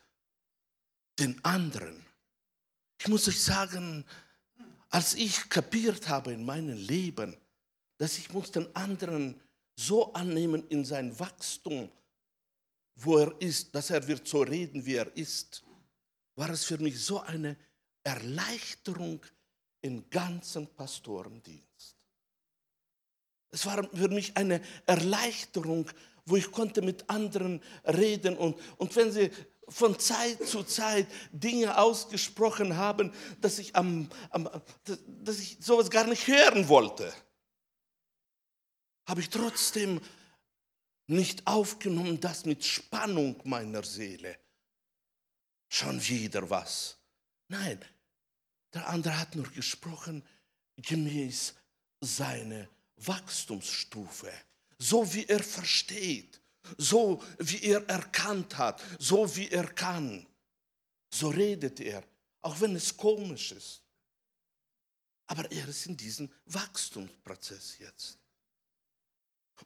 [1.18, 2.04] den anderen.
[2.98, 4.04] Ich muss euch sagen,
[4.90, 7.36] als ich kapiert habe in meinem Leben,
[7.96, 9.40] dass ich muss den anderen
[9.76, 11.90] so annehmen in sein Wachstum,
[12.96, 15.62] wo er ist, dass er wird so reden, wie er ist,
[16.34, 17.56] war es für mich so eine
[18.02, 19.24] Erleichterung
[19.82, 21.96] im ganzen Pastorendienst.
[23.50, 25.90] Es war für mich eine Erleichterung,
[26.26, 29.30] wo ich konnte mit anderen reden und, und wenn sie
[29.68, 34.48] von Zeit zu Zeit Dinge ausgesprochen haben, dass ich, am, am,
[35.06, 37.12] dass ich sowas gar nicht hören wollte,
[39.06, 40.00] habe ich trotzdem
[41.06, 44.38] nicht aufgenommen, das mit Spannung meiner Seele.
[45.68, 46.99] Schon wieder was.
[47.50, 47.84] Nein,
[48.72, 50.22] der andere hat nur gesprochen
[50.76, 51.54] gemäß
[52.00, 54.30] seiner Wachstumsstufe,
[54.78, 56.40] so wie er versteht,
[56.78, 60.24] so wie er erkannt hat, so wie er kann.
[61.12, 62.04] So redet er,
[62.40, 63.82] auch wenn es komisch ist.
[65.26, 68.16] Aber er ist in diesem Wachstumsprozess jetzt.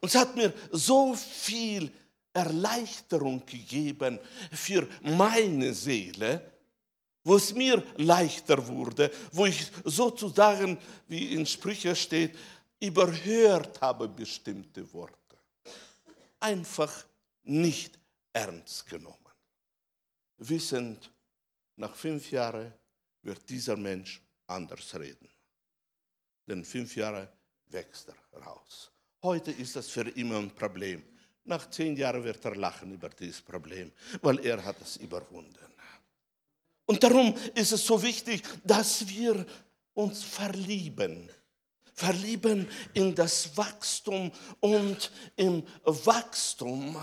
[0.01, 1.92] Und es hat mir so viel
[2.33, 4.18] Erleichterung gegeben
[4.53, 6.53] für meine Seele,
[7.24, 12.37] wo es mir leichter wurde, wo ich sozusagen, wie in Sprüche steht,
[12.78, 15.16] überhört habe bestimmte Worte.
[16.38, 17.04] Einfach
[17.42, 17.98] nicht
[18.32, 19.16] ernst genommen.
[20.38, 21.10] Wissend,
[21.76, 22.72] nach fünf Jahren
[23.22, 25.28] wird dieser Mensch anders reden.
[26.46, 27.32] Denn fünf Jahre
[27.68, 28.90] wächst er raus.
[29.22, 31.02] Heute ist das für immer ein Problem.
[31.44, 35.73] Nach zehn Jahren wird er lachen über dieses Problem, weil er hat es überwunden.
[36.87, 39.47] Und darum ist es so wichtig, dass wir
[39.94, 41.31] uns verlieben.
[41.94, 46.97] Verlieben in das Wachstum und im Wachstum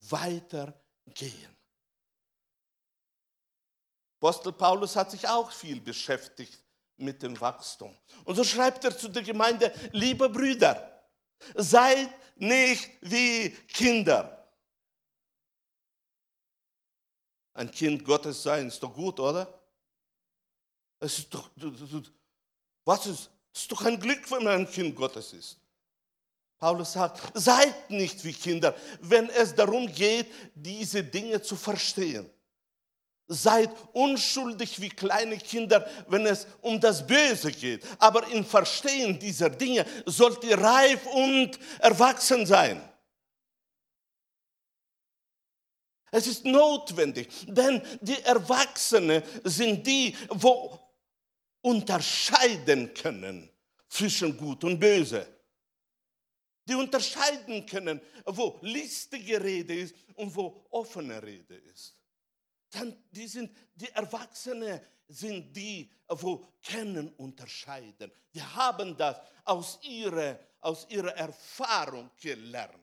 [0.00, 1.54] weitergehen.
[4.20, 6.58] Apostel Paulus hat sich auch viel beschäftigt
[6.96, 7.94] mit dem Wachstum.
[8.24, 11.04] Und so schreibt er zu der Gemeinde, liebe Brüder,
[11.54, 14.43] seid nicht wie Kinder.
[17.54, 19.48] Ein Kind Gottes sein ist doch gut, oder?
[20.98, 21.50] Es ist doch,
[22.84, 25.58] was ist, ist doch ein Glück, wenn man ein Kind Gottes ist.
[26.58, 32.28] Paulus sagt, seid nicht wie Kinder, wenn es darum geht, diese Dinge zu verstehen.
[33.26, 37.84] Seid unschuldig wie kleine Kinder, wenn es um das Böse geht.
[37.98, 42.82] Aber im Verstehen dieser Dinge sollt ihr reif und erwachsen sein.
[46.14, 50.78] Es ist notwendig, denn die Erwachsenen sind die, wo
[51.60, 53.50] unterscheiden können
[53.88, 55.26] zwischen Gut und Böse.
[56.66, 61.96] Die unterscheiden können, wo listige Rede ist und wo offene Rede ist
[62.74, 68.10] dann die sind die Erwachsenen sind die, wo kennen unterscheiden.
[68.32, 72.78] Die haben das aus ihrer, aus ihrer Erfahrung gelernt.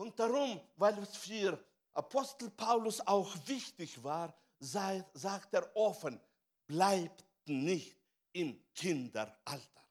[0.00, 6.18] Und darum, weil es für Apostel Paulus auch wichtig war, sei, sagt er offen,
[6.66, 7.96] bleibt nicht
[8.32, 9.84] im Kinderalter.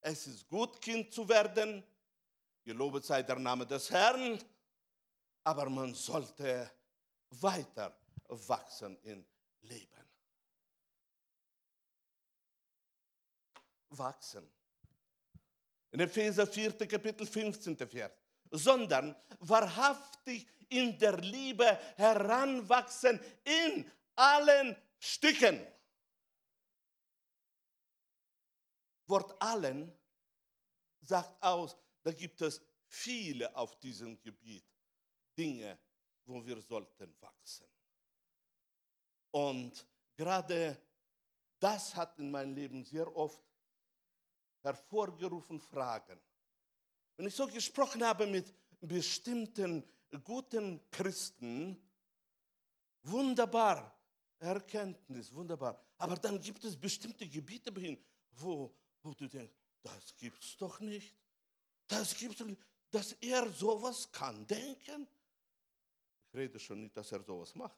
[0.00, 1.84] Es ist gut, Kind zu werden.
[2.64, 4.40] Gelobet sei der Name des Herrn
[5.44, 6.70] aber man sollte
[7.30, 7.96] weiter
[8.28, 9.26] wachsen im
[9.62, 10.08] Leben.
[13.90, 14.48] Wachsen.
[15.90, 16.86] In Epheser 4.
[16.86, 17.76] Kapitel 15.
[17.76, 18.19] Vers.
[18.50, 25.66] Sondern wahrhaftig in der Liebe heranwachsen in allen Stücken.
[29.06, 29.92] Wort allen
[31.00, 34.64] sagt aus, da gibt es viele auf diesem Gebiet.
[35.36, 35.78] Dinge,
[36.26, 37.66] wo wir sollten wachsen.
[39.30, 39.86] Und
[40.16, 40.80] gerade
[41.58, 43.40] das hat in meinem Leben sehr oft
[44.62, 46.20] hervorgerufen Fragen.
[47.20, 49.84] Wenn ich so gesprochen habe mit bestimmten
[50.24, 51.76] guten Christen,
[53.02, 53.94] wunderbar,
[54.38, 55.84] Erkenntnis, wunderbar.
[55.98, 57.70] Aber dann gibt es bestimmte Gebiete,
[58.30, 59.52] wo, wo du denkst,
[59.82, 61.14] das gibt es doch nicht.
[61.86, 65.06] Das gibt es nicht, dass er sowas kann denken.
[66.32, 67.76] Ich rede schon nicht, dass er sowas macht.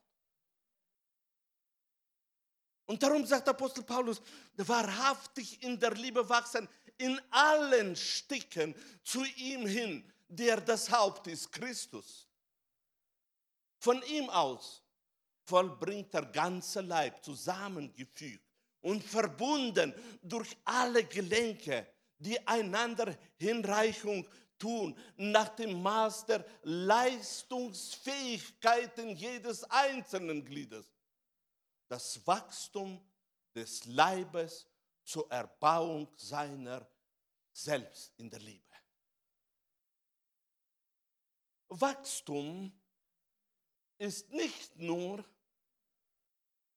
[2.87, 4.21] Und darum sagt Apostel Paulus,
[4.57, 6.69] wahrhaftig in der Liebe wachsen,
[6.99, 12.29] in allen Stücken zu ihm hin, der das Haupt ist, Christus.
[13.79, 14.83] Von ihm aus
[15.45, 18.45] vollbringt der ganze Leib zusammengefügt
[18.81, 24.25] und verbunden durch alle Gelenke, die einander Hinreichung
[24.59, 30.87] tun nach dem Maß der Leistungsfähigkeiten jedes einzelnen Gliedes.
[31.93, 33.07] Das Wachstum
[33.55, 34.67] des Leibes
[35.05, 36.91] zur Erbauung seiner
[37.53, 38.75] selbst in der Liebe.
[41.69, 42.73] Wachstum
[43.99, 45.23] ist nicht nur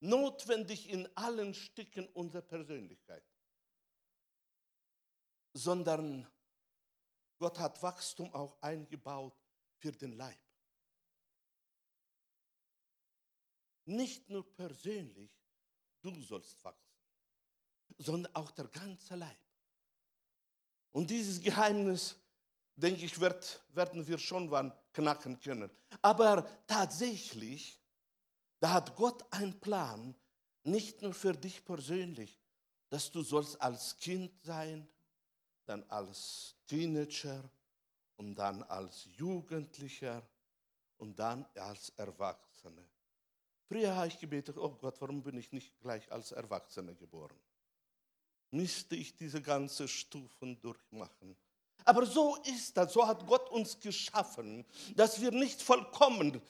[0.02, 3.24] notwendig in allen Stücken unserer Persönlichkeit,
[5.54, 6.30] sondern
[7.38, 9.42] Gott hat Wachstum auch eingebaut
[9.78, 10.45] für den Leib.
[13.86, 15.32] Nicht nur persönlich,
[16.02, 17.00] du sollst wachsen,
[17.98, 19.38] sondern auch der ganze Leib.
[20.92, 22.16] Und dieses Geheimnis
[22.76, 25.70] denke ich, wird, werden wir schon wann knacken können.
[26.02, 27.80] Aber tatsächlich,
[28.60, 30.16] da hat Gott einen Plan,
[30.64, 32.40] nicht nur für dich persönlich,
[32.90, 34.88] dass du sollst als Kind sein,
[35.66, 37.50] dann als Teenager
[38.18, 40.28] und dann als Jugendlicher
[40.98, 42.88] und dann als Erwachsene.
[43.68, 47.40] Früher habe ich gebetet, oh Gott, warum bin ich nicht gleich als Erwachsener geboren?
[48.52, 51.36] Müsste ich diese ganzen Stufen durchmachen?
[51.84, 56.42] Aber so ist das, so hat Gott uns geschaffen, dass wir nicht vollkommen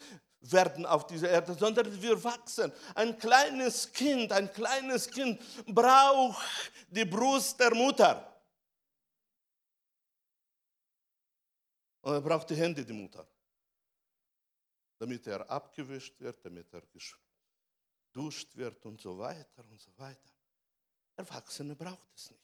[0.52, 2.72] werden auf dieser Erde, sondern wir wachsen.
[2.94, 6.46] Ein kleines Kind, ein kleines Kind braucht
[6.90, 8.32] die Brust der Mutter.
[12.02, 13.28] Und er braucht die Hände der Mutter,
[14.98, 16.84] damit er abgewischt wird, damit er
[18.12, 20.34] geduscht wird und so weiter und so weiter.
[21.16, 22.42] Erwachsene braucht es nicht.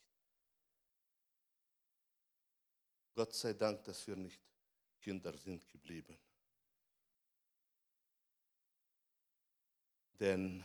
[3.13, 4.41] Gott sei Dank, dass wir nicht
[5.01, 6.17] Kinder sind geblieben.
[10.19, 10.63] Denn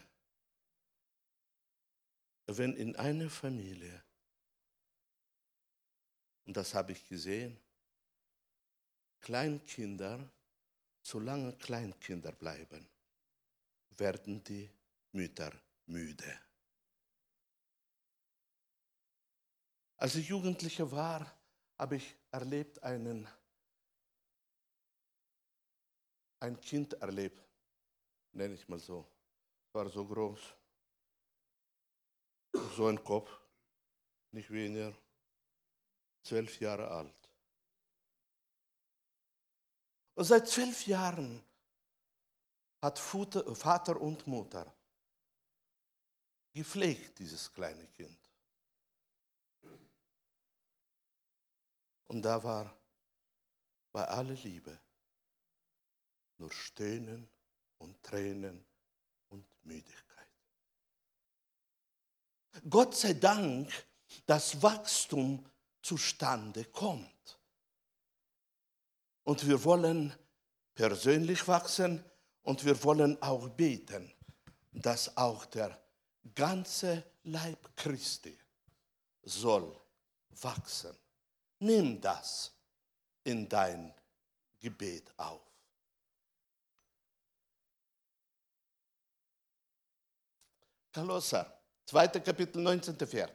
[2.47, 4.05] wenn in einer Familie,
[6.45, 7.59] und das habe ich gesehen,
[9.21, 10.31] Kleinkinder,
[11.07, 12.85] solange Kleinkinder bleiben,
[13.97, 14.69] werden die
[15.13, 15.53] Mütter
[15.87, 16.41] müde.
[19.99, 21.33] Als ich Jugendlicher war,
[21.79, 23.29] habe ich erlebt einen,
[26.41, 27.41] ein Kind erlebt,
[28.33, 29.07] nenne ich mal so.
[29.73, 30.41] War so groß,
[32.77, 33.31] so ein Kopf,
[34.33, 34.93] nicht weniger,
[36.25, 37.26] zwölf Jahre alt.
[40.17, 41.45] Und seit zwölf Jahren
[42.81, 44.75] hat Vater und Mutter
[46.53, 48.19] gepflegt dieses kleine Kind.
[52.07, 52.75] Und da war
[53.93, 54.81] bei aller Liebe
[56.39, 57.29] nur Stöhnen
[57.79, 58.65] und Tränen
[59.29, 60.29] und Müdigkeit.
[62.71, 63.71] Gott sei Dank,
[64.25, 65.45] dass Wachstum
[65.83, 67.36] zustande kommt.
[69.27, 70.15] Und wir wollen
[70.73, 72.05] persönlich wachsen
[72.45, 74.13] und wir wollen auch beten,
[74.73, 75.77] dass auch der
[76.33, 78.39] ganze Leib Christi
[79.25, 79.77] soll
[80.31, 80.97] wachsen.
[81.59, 82.53] Nimm das
[83.25, 83.93] in dein
[84.61, 85.43] Gebet auf.
[90.95, 92.09] Kolosser, 2.
[92.21, 92.97] Kapitel, 19.
[92.97, 93.31] Vers.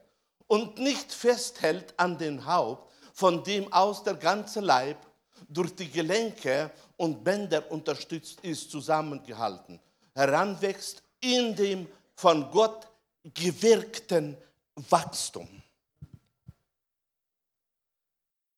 [0.48, 5.11] Und nicht festhält an den Haupt, von dem aus der ganze Leib
[5.48, 9.80] durch die Gelenke und Bänder unterstützt ist, zusammengehalten,
[10.14, 12.88] heranwächst in dem von Gott
[13.24, 14.38] gewirkten
[14.76, 15.62] Wachstum.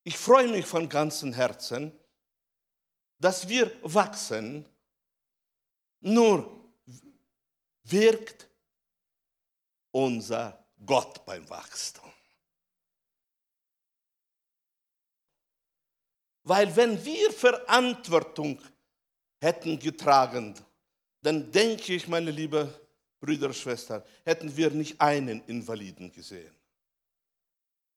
[0.04, 1.92] Ich freue mich von ganzem Herzen,
[3.20, 4.66] dass wir wachsen,
[6.02, 6.64] nur
[7.84, 8.50] wirkt
[9.92, 12.12] unser Gott beim Wachstum.
[16.44, 18.60] Weil wenn wir Verantwortung
[19.39, 20.56] hätten getragen,
[21.22, 22.74] dann denke ich, meine liebe
[23.20, 26.54] Brüder Schwestern, hätten wir nicht einen Invaliden gesehen.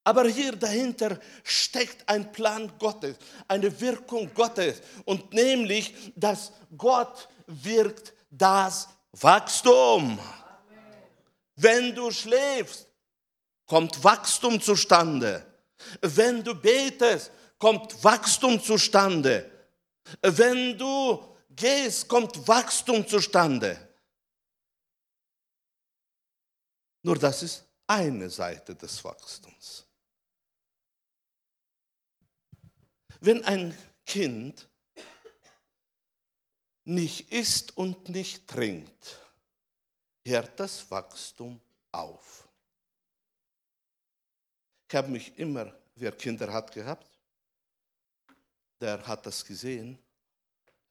[0.05, 3.16] Aber hier dahinter steckt ein Plan Gottes,
[3.49, 4.80] eine Wirkung Gottes.
[5.05, 10.20] Und nämlich, dass Gott wirkt das Wachstum.
[11.57, 12.86] Wenn du schläfst,
[13.66, 15.44] kommt Wachstum zustande.
[16.01, 19.50] Wenn du betest, kommt Wachstum zustande.
[20.22, 23.86] Wenn du gehst, kommt Wachstum zustande.
[27.02, 29.86] Nur das ist eine Seite des Wachstums.
[33.20, 34.68] Wenn ein Kind
[36.84, 39.20] nicht isst und nicht trinkt,
[40.24, 41.61] hört das Wachstum
[41.92, 42.48] auf.
[44.88, 47.15] Ich habe mich immer, wer Kinder hat gehabt,
[48.81, 49.99] der hat das gesehen,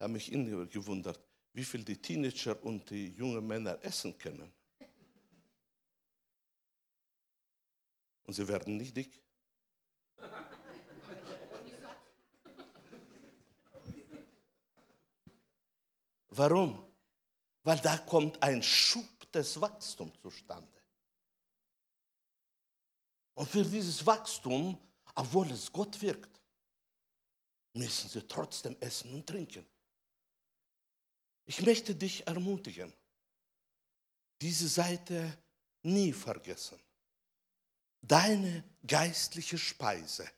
[0.00, 1.20] habe mich immer gewundert,
[1.52, 4.52] wie viel die Teenager und die jungen Männer essen können.
[8.24, 9.22] Und sie werden nicht dick.
[16.28, 16.84] Warum?
[17.62, 20.68] Weil da kommt ein Schub des Wachstums zustande.
[23.34, 24.78] Und für dieses Wachstum,
[25.14, 26.40] obwohl es Gott wirkt,
[27.76, 29.66] müssen sie trotzdem essen und trinken.
[31.44, 32.92] Ich möchte dich ermutigen,
[34.40, 35.38] diese Seite
[35.82, 36.78] nie vergessen.
[38.02, 40.28] Deine geistliche Speise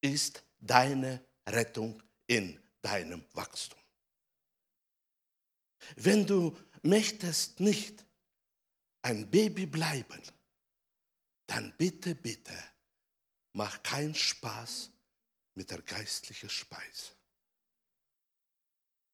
[0.00, 3.78] ist deine Rettung in deinem Wachstum.
[5.96, 8.04] Wenn du möchtest nicht
[9.02, 10.22] ein Baby bleiben,
[11.46, 12.54] dann bitte, bitte,
[13.52, 14.90] mach keinen Spaß
[15.54, 17.12] mit der geistlichen Speise.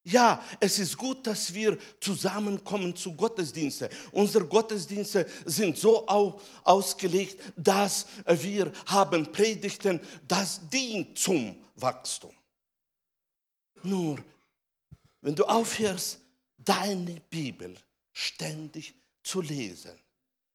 [0.03, 3.91] Ja, es ist gut, dass wir zusammenkommen zu Gottesdiensten.
[4.13, 12.35] Unsere Gottesdienste sind so ausgelegt, dass wir haben Predigten, das dient zum Wachstum.
[13.83, 14.25] Nur,
[15.21, 16.19] wenn du aufhörst,
[16.57, 17.77] deine Bibel
[18.13, 19.99] ständig zu lesen,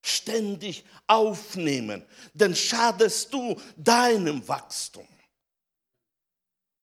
[0.01, 5.07] ständig aufnehmen, dann schadest du deinem Wachstum.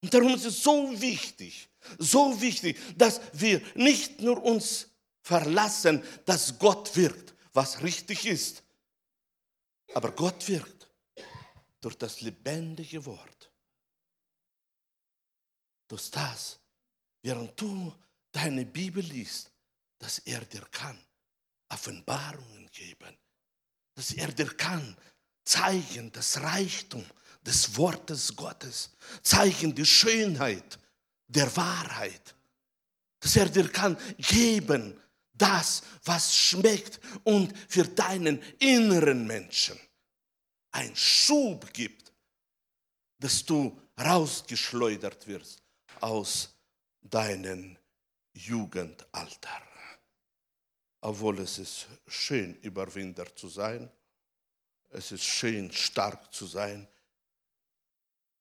[0.03, 4.89] Und darum ist es so wichtig, so wichtig, dass wir nicht nur uns
[5.21, 8.63] verlassen, dass Gott wirkt, was richtig ist,
[9.93, 10.89] aber Gott wirkt
[11.79, 13.49] durch das lebendige Wort.
[15.87, 16.59] Durch das,
[17.21, 17.93] während du
[18.33, 19.51] deine Bibel liest,
[19.99, 20.99] dass er dir kann
[21.69, 23.17] Offenbarungen geben,
[23.95, 24.97] dass er dir kann
[25.45, 27.05] zeigen das Reichtum
[27.45, 28.91] des Wortes Gottes,
[29.21, 30.79] zeigen die Schönheit
[31.27, 32.35] der Wahrheit,
[33.19, 34.99] dass er dir kann geben
[35.33, 39.79] das, was schmeckt und für deinen inneren Menschen
[40.71, 42.11] ein Schub gibt,
[43.19, 45.61] dass du rausgeschleudert wirst
[46.01, 46.55] aus
[47.01, 47.77] deinem
[48.33, 49.61] Jugendalter.
[51.01, 53.91] Obwohl es ist schön, Überwinder zu sein,
[54.89, 56.87] es ist schön, stark zu sein,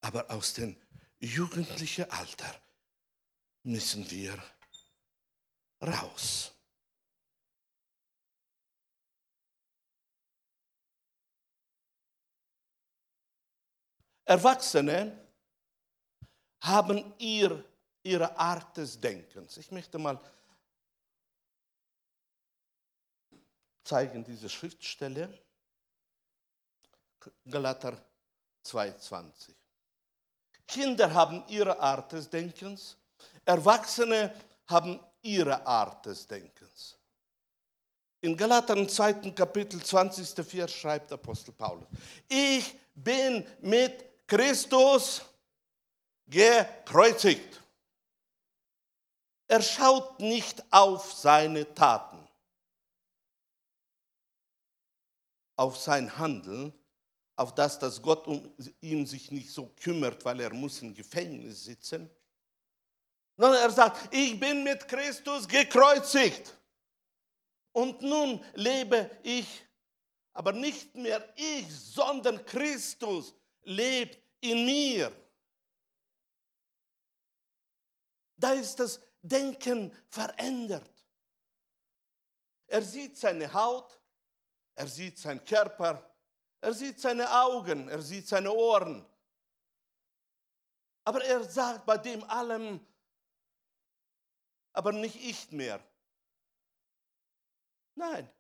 [0.03, 0.77] aber aus dem
[1.19, 2.61] jugendlichen Alter
[3.63, 4.43] müssen wir
[5.81, 6.53] raus.
[14.25, 15.19] Erwachsene
[16.63, 17.65] haben ihr,
[18.03, 19.57] ihre Art des Denkens.
[19.57, 20.21] Ich möchte mal
[23.85, 25.43] zeigen diese Schriftstelle.
[27.45, 28.05] Galater
[28.65, 29.62] 2,20.
[30.73, 32.97] Kinder haben ihre Art des Denkens,
[33.45, 34.35] Erwachsene
[34.67, 36.97] haben ihre Art des Denkens.
[38.23, 40.47] In Galater im zweiten Kapitel 20.
[40.47, 41.87] Vers schreibt Apostel Paulus,
[42.27, 45.21] ich bin mit Christus
[46.27, 47.61] gekreuzigt.
[49.49, 52.27] Er schaut nicht auf seine Taten,
[55.57, 56.73] auf sein Handeln,
[57.37, 61.65] auf das, dass Gott um ihn sich nicht so kümmert, weil er muss im Gefängnis
[61.65, 62.11] sitzen,
[63.37, 66.57] sondern er sagt, ich bin mit Christus gekreuzigt.
[67.73, 69.65] Und nun lebe ich,
[70.35, 75.13] aber nicht mehr ich, sondern Christus lebt in mir.
[78.37, 80.91] Da ist das Denken verändert.
[82.67, 84.01] Er sieht seine Haut,
[84.75, 86.12] er sieht seinen Körper,
[86.63, 89.05] er sieht seine Augen, er sieht seine Ohren.
[91.05, 92.81] Aber er sagt bei dem allem,
[94.73, 95.85] aber nicht ich mehr.
[97.97, 98.31] Nein,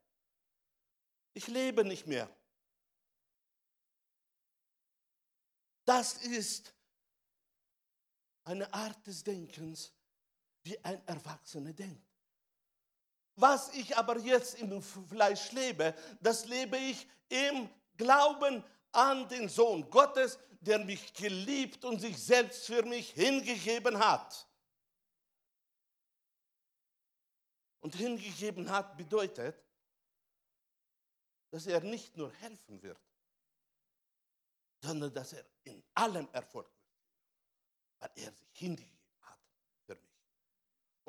[1.34, 2.30] ich lebe nicht mehr.
[5.84, 6.72] Das ist
[8.44, 9.92] eine Art des Denkens,
[10.62, 12.06] wie ein Erwachsener denkt.
[13.34, 19.88] Was ich aber jetzt im Fleisch lebe, das lebe ich im Glauben an den Sohn
[19.90, 24.46] Gottes, der mich geliebt und sich selbst für mich hingegeben hat.
[27.80, 29.60] Und hingegeben hat bedeutet,
[31.50, 33.00] dass er nicht nur helfen wird,
[34.80, 36.94] sondern dass er in allem Erfolg wird,
[37.98, 38.91] weil er sich hingegeben hat.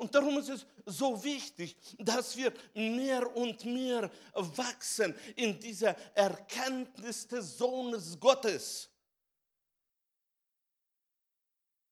[0.04, 7.26] Und darum ist es so wichtig, dass wir mehr und mehr wachsen in dieser Erkenntnis
[7.26, 8.90] des Sohnes Gottes.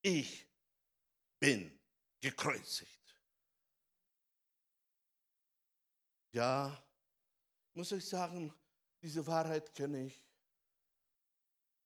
[0.02, 0.46] Ich
[1.38, 1.80] bin
[2.20, 3.16] gekreuzigt.
[6.32, 6.84] Ja,
[7.72, 8.54] muss ich sagen,
[9.00, 10.22] diese Wahrheit kenne ich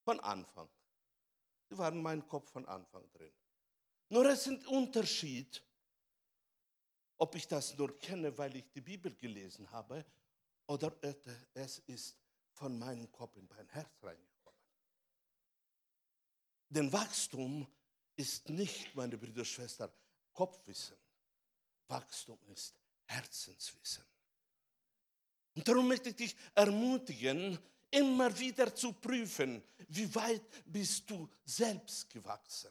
[0.03, 0.68] von Anfang.
[1.68, 3.33] Sie waren in meinem Kopf von Anfang drin.
[4.09, 5.62] Nur es ist ein Unterschied,
[7.19, 10.05] ob ich das nur kenne, weil ich die Bibel gelesen habe,
[10.67, 10.95] oder
[11.55, 12.17] es ist
[12.53, 14.61] von meinem Kopf in mein Herz reingekommen.
[16.69, 17.67] Denn Wachstum
[18.17, 19.91] ist nicht, meine Brüder und Schwestern,
[20.33, 20.97] Kopfwissen.
[21.89, 24.05] Wachstum ist Herzenswissen.
[25.55, 27.59] Und darum möchte ich dich ermutigen,
[27.91, 32.71] immer wieder zu prüfen, wie weit bist du selbst gewachsen?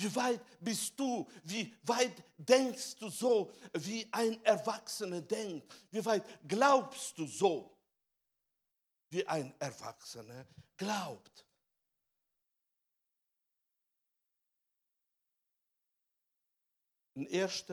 [0.00, 1.28] Wie weit bist du?
[1.44, 5.70] Wie weit denkst du so, wie ein Erwachsener denkt?
[5.90, 7.78] Wie weit glaubst du so,
[9.10, 10.46] wie ein Erwachsener
[10.78, 11.44] glaubt?
[17.14, 17.64] In 1.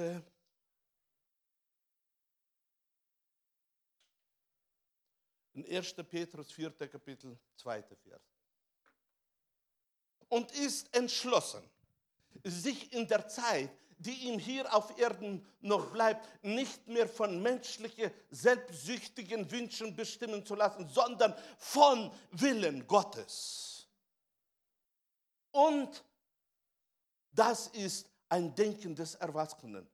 [5.54, 5.94] In 1.
[6.10, 6.72] Petrus 4.
[6.72, 7.84] Kapitel 2.
[7.84, 8.22] Vers.
[10.28, 11.64] Und ist entschlossen,
[12.44, 13.70] sich in der Zeit,
[14.00, 20.56] die ihm hier auf Erden noch bleibt, nicht mehr von menschlichen, selbstsüchtigen Wünschen bestimmen zu
[20.56, 23.88] lassen, sondern von Willen Gottes.
[25.52, 26.04] Und
[27.32, 29.88] das ist ein Denken des Erwachsenen.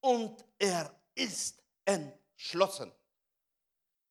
[0.00, 2.92] Und er ist entschlossen.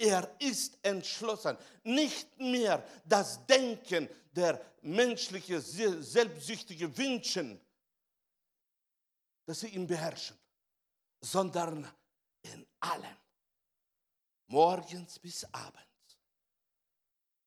[0.02, 1.56] Er ist entschlossen.
[1.84, 7.62] Nicht mehr das Denken der menschlichen, selbstsüchtigen Wünschen,
[9.45, 10.36] dass sie ihn beherrschen,
[11.20, 11.88] sondern
[12.41, 13.16] in allem.
[14.47, 16.18] Morgens bis abends.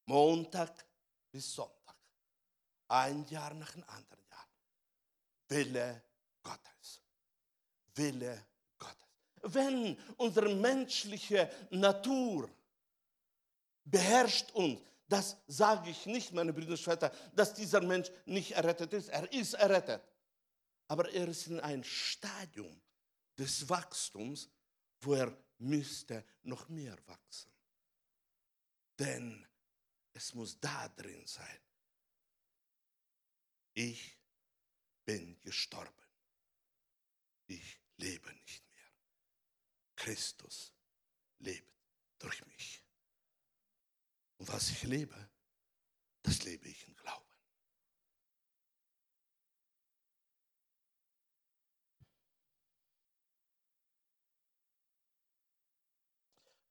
[0.07, 0.87] Montag
[1.33, 1.97] bis Sonntag.
[2.87, 4.49] Ein Jahr nach dem anderen Jahr.
[5.49, 6.05] Wille
[6.41, 7.03] Gottes.
[7.97, 8.54] Wille Gottes.
[9.45, 12.49] Wenn unsere menschliche Natur
[13.85, 18.93] beherrscht uns, das sage ich nicht, meine Brüder und Schwestern, dass dieser Mensch nicht errettet
[18.95, 19.09] ist.
[19.09, 20.03] Er ist errettet.
[20.89, 22.81] Aber er ist in einem Stadium
[23.39, 24.49] des Wachstums,
[25.01, 27.51] wo er müsste noch mehr wachsen.
[28.99, 29.47] Denn
[30.13, 31.61] es muss da drin sein.
[33.75, 34.17] Ich
[35.05, 35.91] bin gestorben.
[37.47, 38.64] Ich lebe nicht.
[40.05, 40.75] Christus
[41.39, 41.73] lebt
[42.19, 42.85] durch mich.
[44.37, 45.31] Und was ich lebe,
[46.21, 47.25] das lebe ich im Glauben.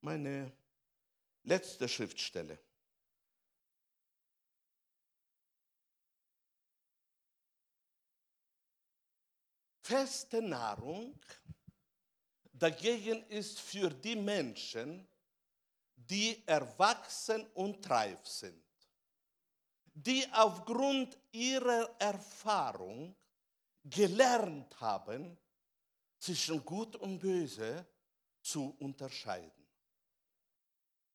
[0.02, 0.56] Meine
[1.42, 2.64] letzte Schriftstelle.
[9.82, 11.20] Feste Nahrung
[12.64, 15.06] dagegen ist für die Menschen,
[15.96, 18.64] die erwachsen und reif sind,
[19.94, 23.14] die aufgrund ihrer Erfahrung
[23.84, 25.38] gelernt haben,
[26.18, 27.86] zwischen Gut und Böse
[28.42, 29.68] zu unterscheiden.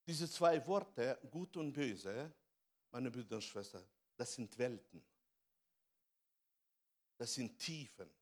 [0.06, 2.30] Diese zwei Worte, Gut und Böse,
[2.90, 5.02] meine Brüder und Schwestern, das sind Welten.
[7.16, 8.17] Das sind Tiefen.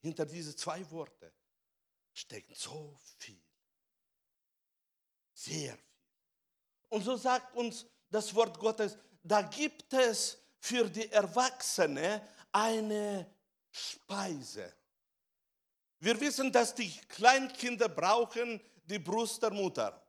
[0.00, 1.32] Hinter diese zwei Worte
[2.12, 3.42] steckt so viel.
[5.32, 5.84] Sehr viel.
[6.94, 12.20] Und so sagt uns das Wort Gottes, da gibt es für die Erwachsenen
[12.52, 13.34] eine
[13.70, 14.72] Speise.
[15.98, 20.06] Wir wissen, dass die Kleinkinder brauchen die Brust der Mutter,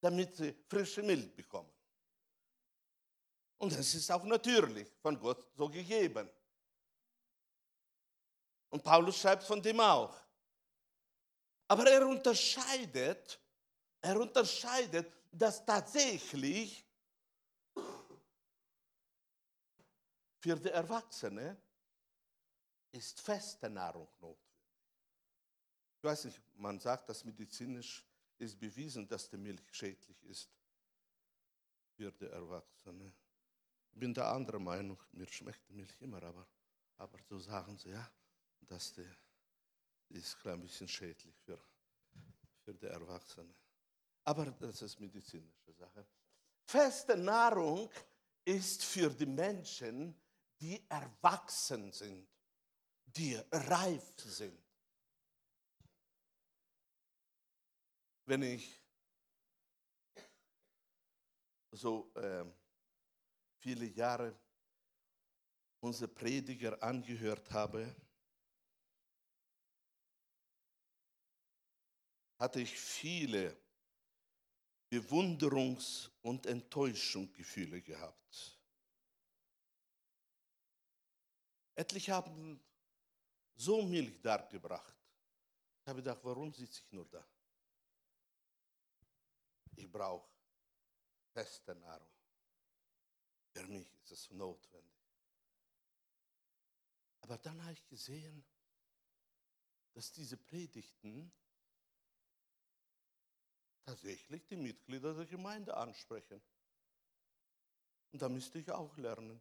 [0.00, 1.72] damit sie frische Milch bekommen.
[3.58, 6.28] Und das ist auch natürlich von Gott so gegeben.
[8.74, 10.20] Und Paulus schreibt von dem auch.
[11.68, 13.38] Aber er unterscheidet,
[14.00, 16.84] er unterscheidet, dass tatsächlich
[20.40, 21.56] für die Erwachsene
[22.90, 24.42] ist feste Nahrung notwendig.
[25.98, 28.04] Ich weiß nicht, man sagt, dass medizinisch
[28.38, 30.50] ist bewiesen, dass die Milch schädlich ist
[31.92, 33.14] für die Erwachsene.
[33.92, 36.48] Ich bin der andere Meinung, mir schmeckt die Milch immer, aber,
[36.98, 38.10] aber so sagen sie, ja,
[38.68, 41.58] die ist ein bisschen schädlich für,
[42.62, 43.54] für die Erwachsenen.
[44.24, 46.06] Aber das ist medizinische Sache.
[46.66, 47.90] Feste Nahrung
[48.44, 50.14] ist für die Menschen,
[50.60, 52.26] die erwachsen sind,
[53.04, 54.58] die reif sind.
[58.26, 58.80] Wenn ich
[61.70, 62.44] so äh,
[63.58, 64.34] viele Jahre
[65.80, 67.94] unsere Prediger angehört habe,
[72.44, 73.56] hatte ich viele
[74.90, 78.60] Bewunderungs- und Enttäuschungsgefühle gehabt.
[81.74, 82.62] Etliche haben
[83.54, 84.94] so Milch dargebracht.
[85.80, 87.26] Ich habe gedacht, warum sitze ich nur da?
[89.76, 90.28] Ich brauche
[91.32, 92.12] feste Nahrung.
[93.54, 94.92] Für mich ist es notwendig.
[97.22, 98.44] Aber dann habe ich gesehen,
[99.94, 101.32] dass diese Predigten
[103.84, 106.40] tatsächlich die Mitglieder der Gemeinde ansprechen.
[108.12, 109.40] Und da müsste ich auch lernen.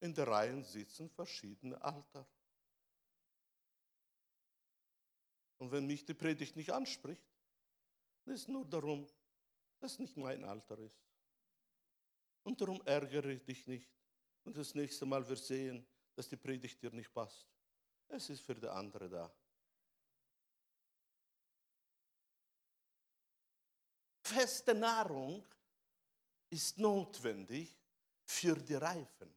[0.00, 2.26] In der Reihe sitzen verschiedene Alter.
[5.58, 7.24] Und wenn mich die Predigt nicht anspricht,
[8.24, 9.06] dann ist nur darum,
[9.78, 10.98] dass nicht mein Alter ist.
[12.42, 13.88] Und darum ärgere ich dich nicht.
[14.44, 17.46] Und das nächste Mal wir sehen, dass die Predigt dir nicht passt.
[18.08, 19.34] Es ist für die andere da.
[24.24, 25.44] Feste Nahrung
[26.48, 27.76] ist notwendig
[28.24, 29.34] für die Reifen.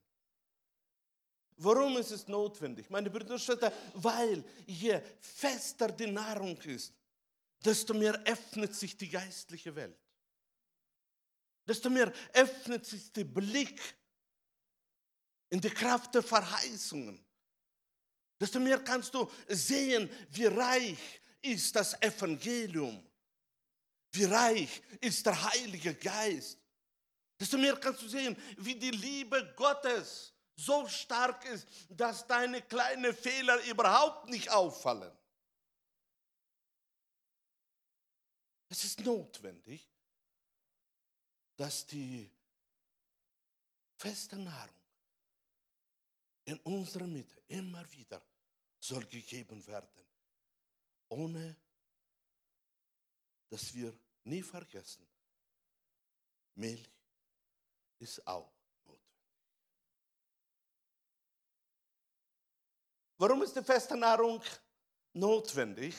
[1.58, 2.90] Warum ist es notwendig?
[2.90, 6.94] Meine Brüder und Schwestern, weil je fester die Nahrung ist,
[7.64, 9.98] desto mehr öffnet sich die geistliche Welt.
[11.68, 13.82] Desto mehr öffnet sich der Blick
[15.50, 17.20] in die Kraft der Verheißungen.
[18.40, 23.04] Desto mehr kannst du sehen, wie reich ist das Evangelium.
[24.12, 26.58] Wie reich ist der Heilige Geist.
[27.40, 33.14] Desto mehr kannst du sehen, wie die Liebe Gottes so stark ist, dass deine kleinen
[33.14, 35.12] Fehler überhaupt nicht auffallen.
[38.70, 39.88] Es ist notwendig,
[41.56, 42.30] dass die
[43.98, 44.76] feste Nahrung
[46.46, 48.22] in unserer Mitte immer wieder
[48.80, 49.90] soll gegeben werden,
[51.10, 51.56] ohne
[53.50, 55.08] dass wir nie vergessen,
[56.56, 56.90] Milch
[58.00, 58.52] ist auch
[58.86, 59.08] notwendig.
[63.18, 64.42] Warum ist die feste Nahrung
[65.14, 65.96] notwendig?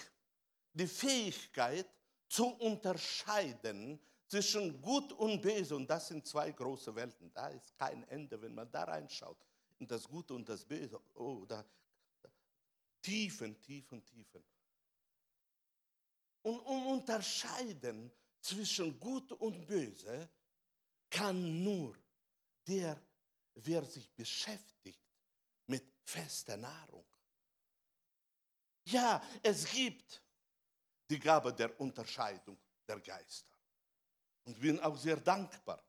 [0.72, 1.88] Die Fähigkeit
[2.28, 8.04] zu unterscheiden zwischen Gut und Böse, und das sind zwei große Welten, da ist kein
[8.08, 9.38] Ende, wenn man da reinschaut,
[9.78, 11.64] in das Gute und das Böse, oh, da,
[12.20, 12.28] da
[13.00, 14.44] Tiefen, Tiefen, Tiefen.
[16.42, 18.10] Und um unterscheiden
[18.40, 20.28] zwischen Gut und Böse,
[21.10, 21.96] kann nur
[22.66, 23.00] der,
[23.54, 25.02] wer sich beschäftigt
[25.66, 27.06] mit fester Nahrung.
[28.84, 30.22] Ja, es gibt
[31.10, 33.56] die Gabe der Unterscheidung der Geister.
[34.44, 35.82] Und bin auch sehr dankbar.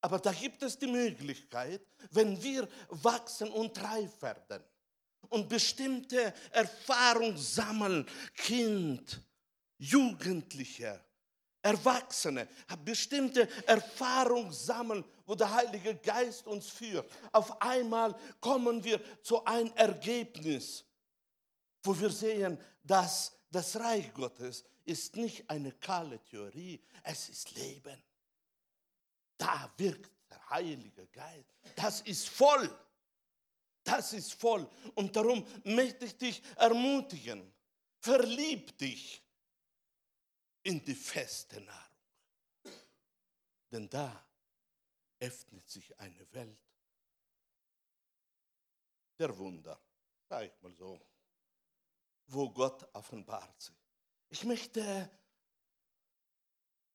[0.00, 4.64] Aber da gibt es die Möglichkeit, wenn wir wachsen und reif werden
[5.28, 9.20] und bestimmte Erfahrungen sammeln, Kind,
[9.78, 11.00] Jugendliche,
[11.62, 12.48] Erwachsene
[12.84, 17.10] bestimmte Erfahrungen sammeln, wo der Heilige Geist uns führt.
[17.32, 20.84] Auf einmal kommen wir zu einem Ergebnis,
[21.82, 28.02] wo wir sehen, dass das Reich Gottes ist nicht eine kahle Theorie, es ist Leben.
[29.36, 31.52] Da wirkt der Heilige Geist.
[31.76, 32.70] Das ist voll.
[33.88, 34.68] Das ist voll.
[34.94, 37.52] Und darum möchte ich dich ermutigen.
[38.00, 39.22] Verlieb dich
[40.62, 41.88] in die feste Nahrung.
[43.72, 44.26] Denn da
[45.20, 46.58] öffnet sich eine Welt
[49.18, 49.80] der Wunder,
[50.28, 51.00] sag ich mal so,
[52.26, 53.74] wo Gott offenbart sich.
[54.28, 55.10] Ich möchte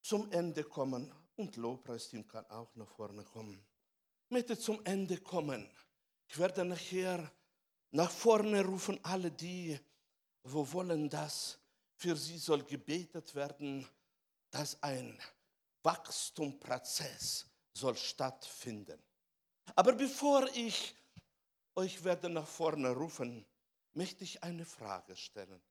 [0.02, 3.66] zum Ende kommen und Lobpreisteam kann auch nach vorne kommen.
[4.26, 5.70] Ich möchte zum Ende kommen.
[6.34, 7.32] Ich werde nachher
[7.92, 9.80] nach vorne rufen alle die,
[10.42, 11.60] wo wollen das
[11.96, 13.88] für sie soll gebetet werden,
[14.50, 15.16] dass ein
[15.84, 19.00] Wachstumprozess soll stattfinden.
[19.76, 20.96] Aber bevor ich
[21.76, 23.46] euch werde nach vorne rufen,
[23.94, 25.62] möchte ich eine Frage stellen.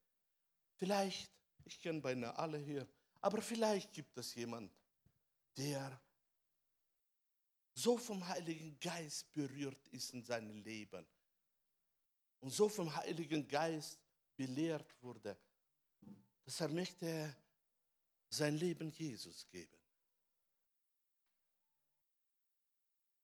[0.77, 1.29] Vielleicht,
[1.65, 2.87] ich kenne beinahe alle hier,
[3.21, 4.73] aber vielleicht gibt es jemand,
[5.57, 6.01] der
[7.75, 11.07] so vom Heiligen Geist berührt ist in seinem Leben
[12.41, 13.99] und so vom Heiligen Geist
[14.37, 15.37] belehrt wurde,
[16.45, 17.37] dass er möchte
[18.29, 19.77] sein Leben Jesus geben.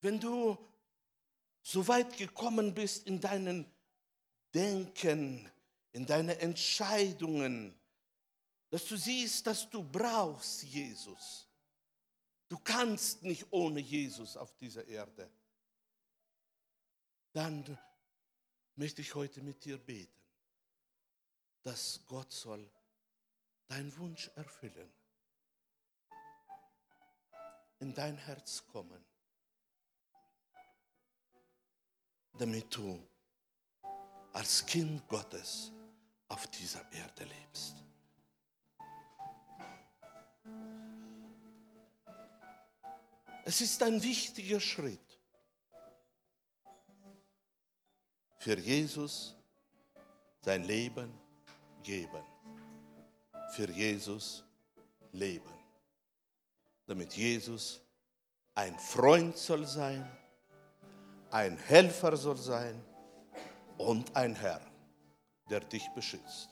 [0.01, 0.57] Wenn du
[1.63, 3.67] so weit gekommen bist in deinen
[4.55, 5.51] Denken,
[5.93, 7.79] in deine Entscheidungen,
[8.71, 11.48] dass du siehst, dass du brauchst Jesus.
[12.49, 15.31] Du kannst nicht ohne Jesus auf dieser Erde.
[17.33, 17.79] Dann
[18.77, 20.13] möchte ich heute mit dir beten,
[21.63, 22.71] dass Gott soll
[23.67, 24.91] deinen Wunsch erfüllen,
[27.81, 29.05] in dein Herz kommen,
[32.33, 33.07] damit du
[34.33, 35.71] als Kind Gottes
[36.29, 37.88] auf dieser Erde lebst.
[43.49, 45.01] Es ist ein wichtiger Schritt
[48.37, 49.35] für Jesus
[50.43, 51.13] sein Leben
[51.83, 52.23] geben
[53.51, 54.45] für Jesus
[55.13, 55.51] leben.
[56.87, 57.81] Damit Jesus
[58.55, 60.09] ein Freund soll sein,
[61.31, 62.83] ein Helfer soll sein
[63.77, 64.61] und ein Herr,
[65.51, 66.51] der dich beschützt.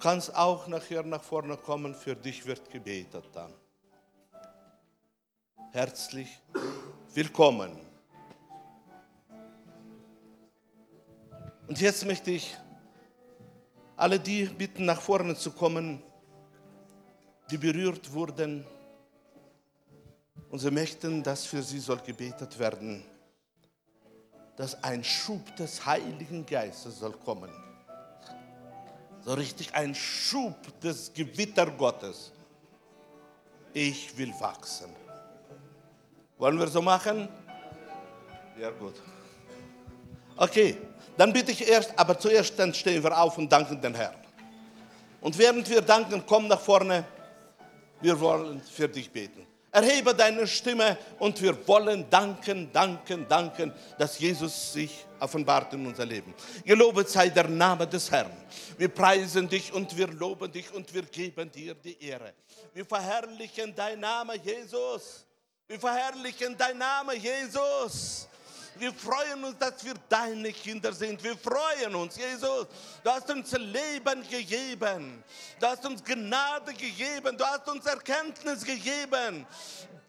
[0.00, 3.52] Kannst auch nachher nach vorne kommen, für dich wird gebetet dann.
[5.72, 6.40] Herzlich
[7.14, 7.78] willkommen.
[11.68, 12.56] Und jetzt möchte ich
[13.96, 16.02] alle die bitten, nach vorne zu kommen,
[17.50, 18.66] die berührt wurden.
[20.48, 23.04] Und sie möchten, dass für sie soll gebetet werden,
[24.56, 27.69] dass ein Schub des Heiligen Geistes soll kommen.
[29.24, 32.32] So richtig ein Schub des Gewitter Gottes.
[33.72, 34.90] Ich will wachsen.
[36.38, 37.28] Wollen wir so machen?
[38.58, 38.94] Ja, gut.
[40.36, 40.76] Okay,
[41.16, 44.14] dann bitte ich erst, aber zuerst dann stehen wir auf und danken den Herrn.
[45.20, 47.04] Und während wir danken, komm nach vorne.
[48.00, 49.46] Wir wollen für dich beten.
[49.72, 56.04] Erhebe deine Stimme und wir wollen danken, danken, danken, dass Jesus sich offenbart in unser
[56.04, 56.34] Leben.
[56.64, 58.32] Gelobet sei der Name des Herrn.
[58.76, 62.34] Wir preisen dich und wir loben dich und wir geben dir die Ehre.
[62.74, 65.24] Wir verherrlichen dein Name, Jesus.
[65.68, 68.28] Wir verherrlichen dein Name, Jesus.
[68.80, 71.22] Wir freuen uns, dass wir deine Kinder sind.
[71.22, 72.66] Wir freuen uns, Jesus.
[73.04, 75.22] Du hast uns Leben gegeben.
[75.60, 77.36] Du hast uns Gnade gegeben.
[77.36, 79.46] Du hast uns Erkenntnis gegeben.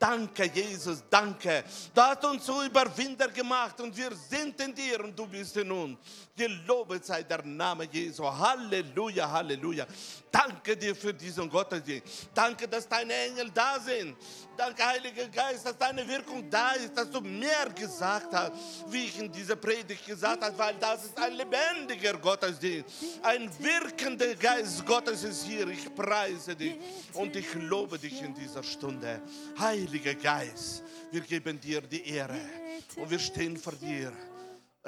[0.02, 1.64] Danke, Jesus, danke.
[1.94, 5.72] Du hast uns zu Überwinder gemacht und wir sind in dir und du bist in
[5.72, 6.00] uns.
[6.36, 8.24] Gelobet sei der Name Jesu.
[8.24, 9.86] Halleluja, Halleluja.
[10.32, 12.30] Danke dir für diesen Gottesdienst.
[12.34, 14.16] Danke, dass deine Engel da sind.
[14.58, 18.54] Danke, Heiliger Geist, dass deine Wirkung da ist, dass du mehr gesagt hast,
[18.88, 22.90] wie ich in dieser Predigt gesagt habe, weil das ist ein lebendiger Gottesdienst.
[23.22, 25.68] Ein wirkender Geist Gottes ist hier.
[25.68, 26.76] Ich preise dich
[27.14, 29.22] und ich lobe dich in dieser Stunde.
[29.92, 32.40] Heiliger Geist, wir geben dir die Ehre
[32.96, 34.14] und wir stehen vor dir.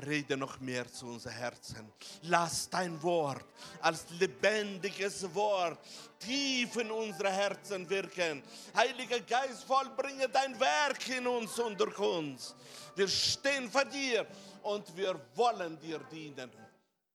[0.08, 1.91] Rede noch mehr zu unser Herzen.
[2.22, 3.43] Lass dein Wort
[3.82, 5.78] als lebendiges Wort
[6.18, 8.41] tief in unsere Herzen wirken.
[8.74, 12.56] Heiliger Geist, vollbringe dein Werk in uns und durch uns.
[12.95, 14.26] Wir stehen vor dir
[14.62, 16.49] und wir wollen dir dienen.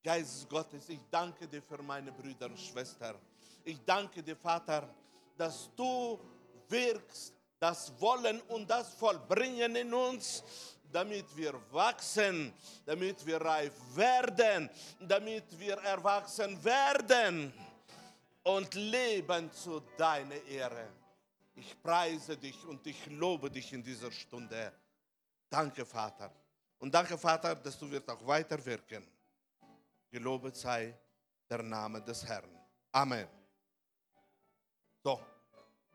[0.05, 3.17] Geist Gottes, ich danke dir für meine Brüder und Schwestern.
[3.65, 4.95] Ich danke dir, Vater,
[5.39, 6.21] dass du
[6.69, 10.43] wirkst, das Wollen und das Vollbringen in uns
[10.93, 12.53] damit wir wachsen,
[12.85, 17.53] damit wir reif werden, damit wir erwachsen werden
[18.43, 20.89] und leben zu deiner Ehre.
[21.55, 24.73] Ich preise dich und ich lobe dich in dieser Stunde.
[25.51, 26.31] Danke, Vater.
[26.79, 29.07] Und danke, Vater, dass du wirst auch weiter wirken.
[30.11, 30.95] Gelobet sei
[31.51, 32.51] der Name des Herrn.
[32.93, 33.29] Amen.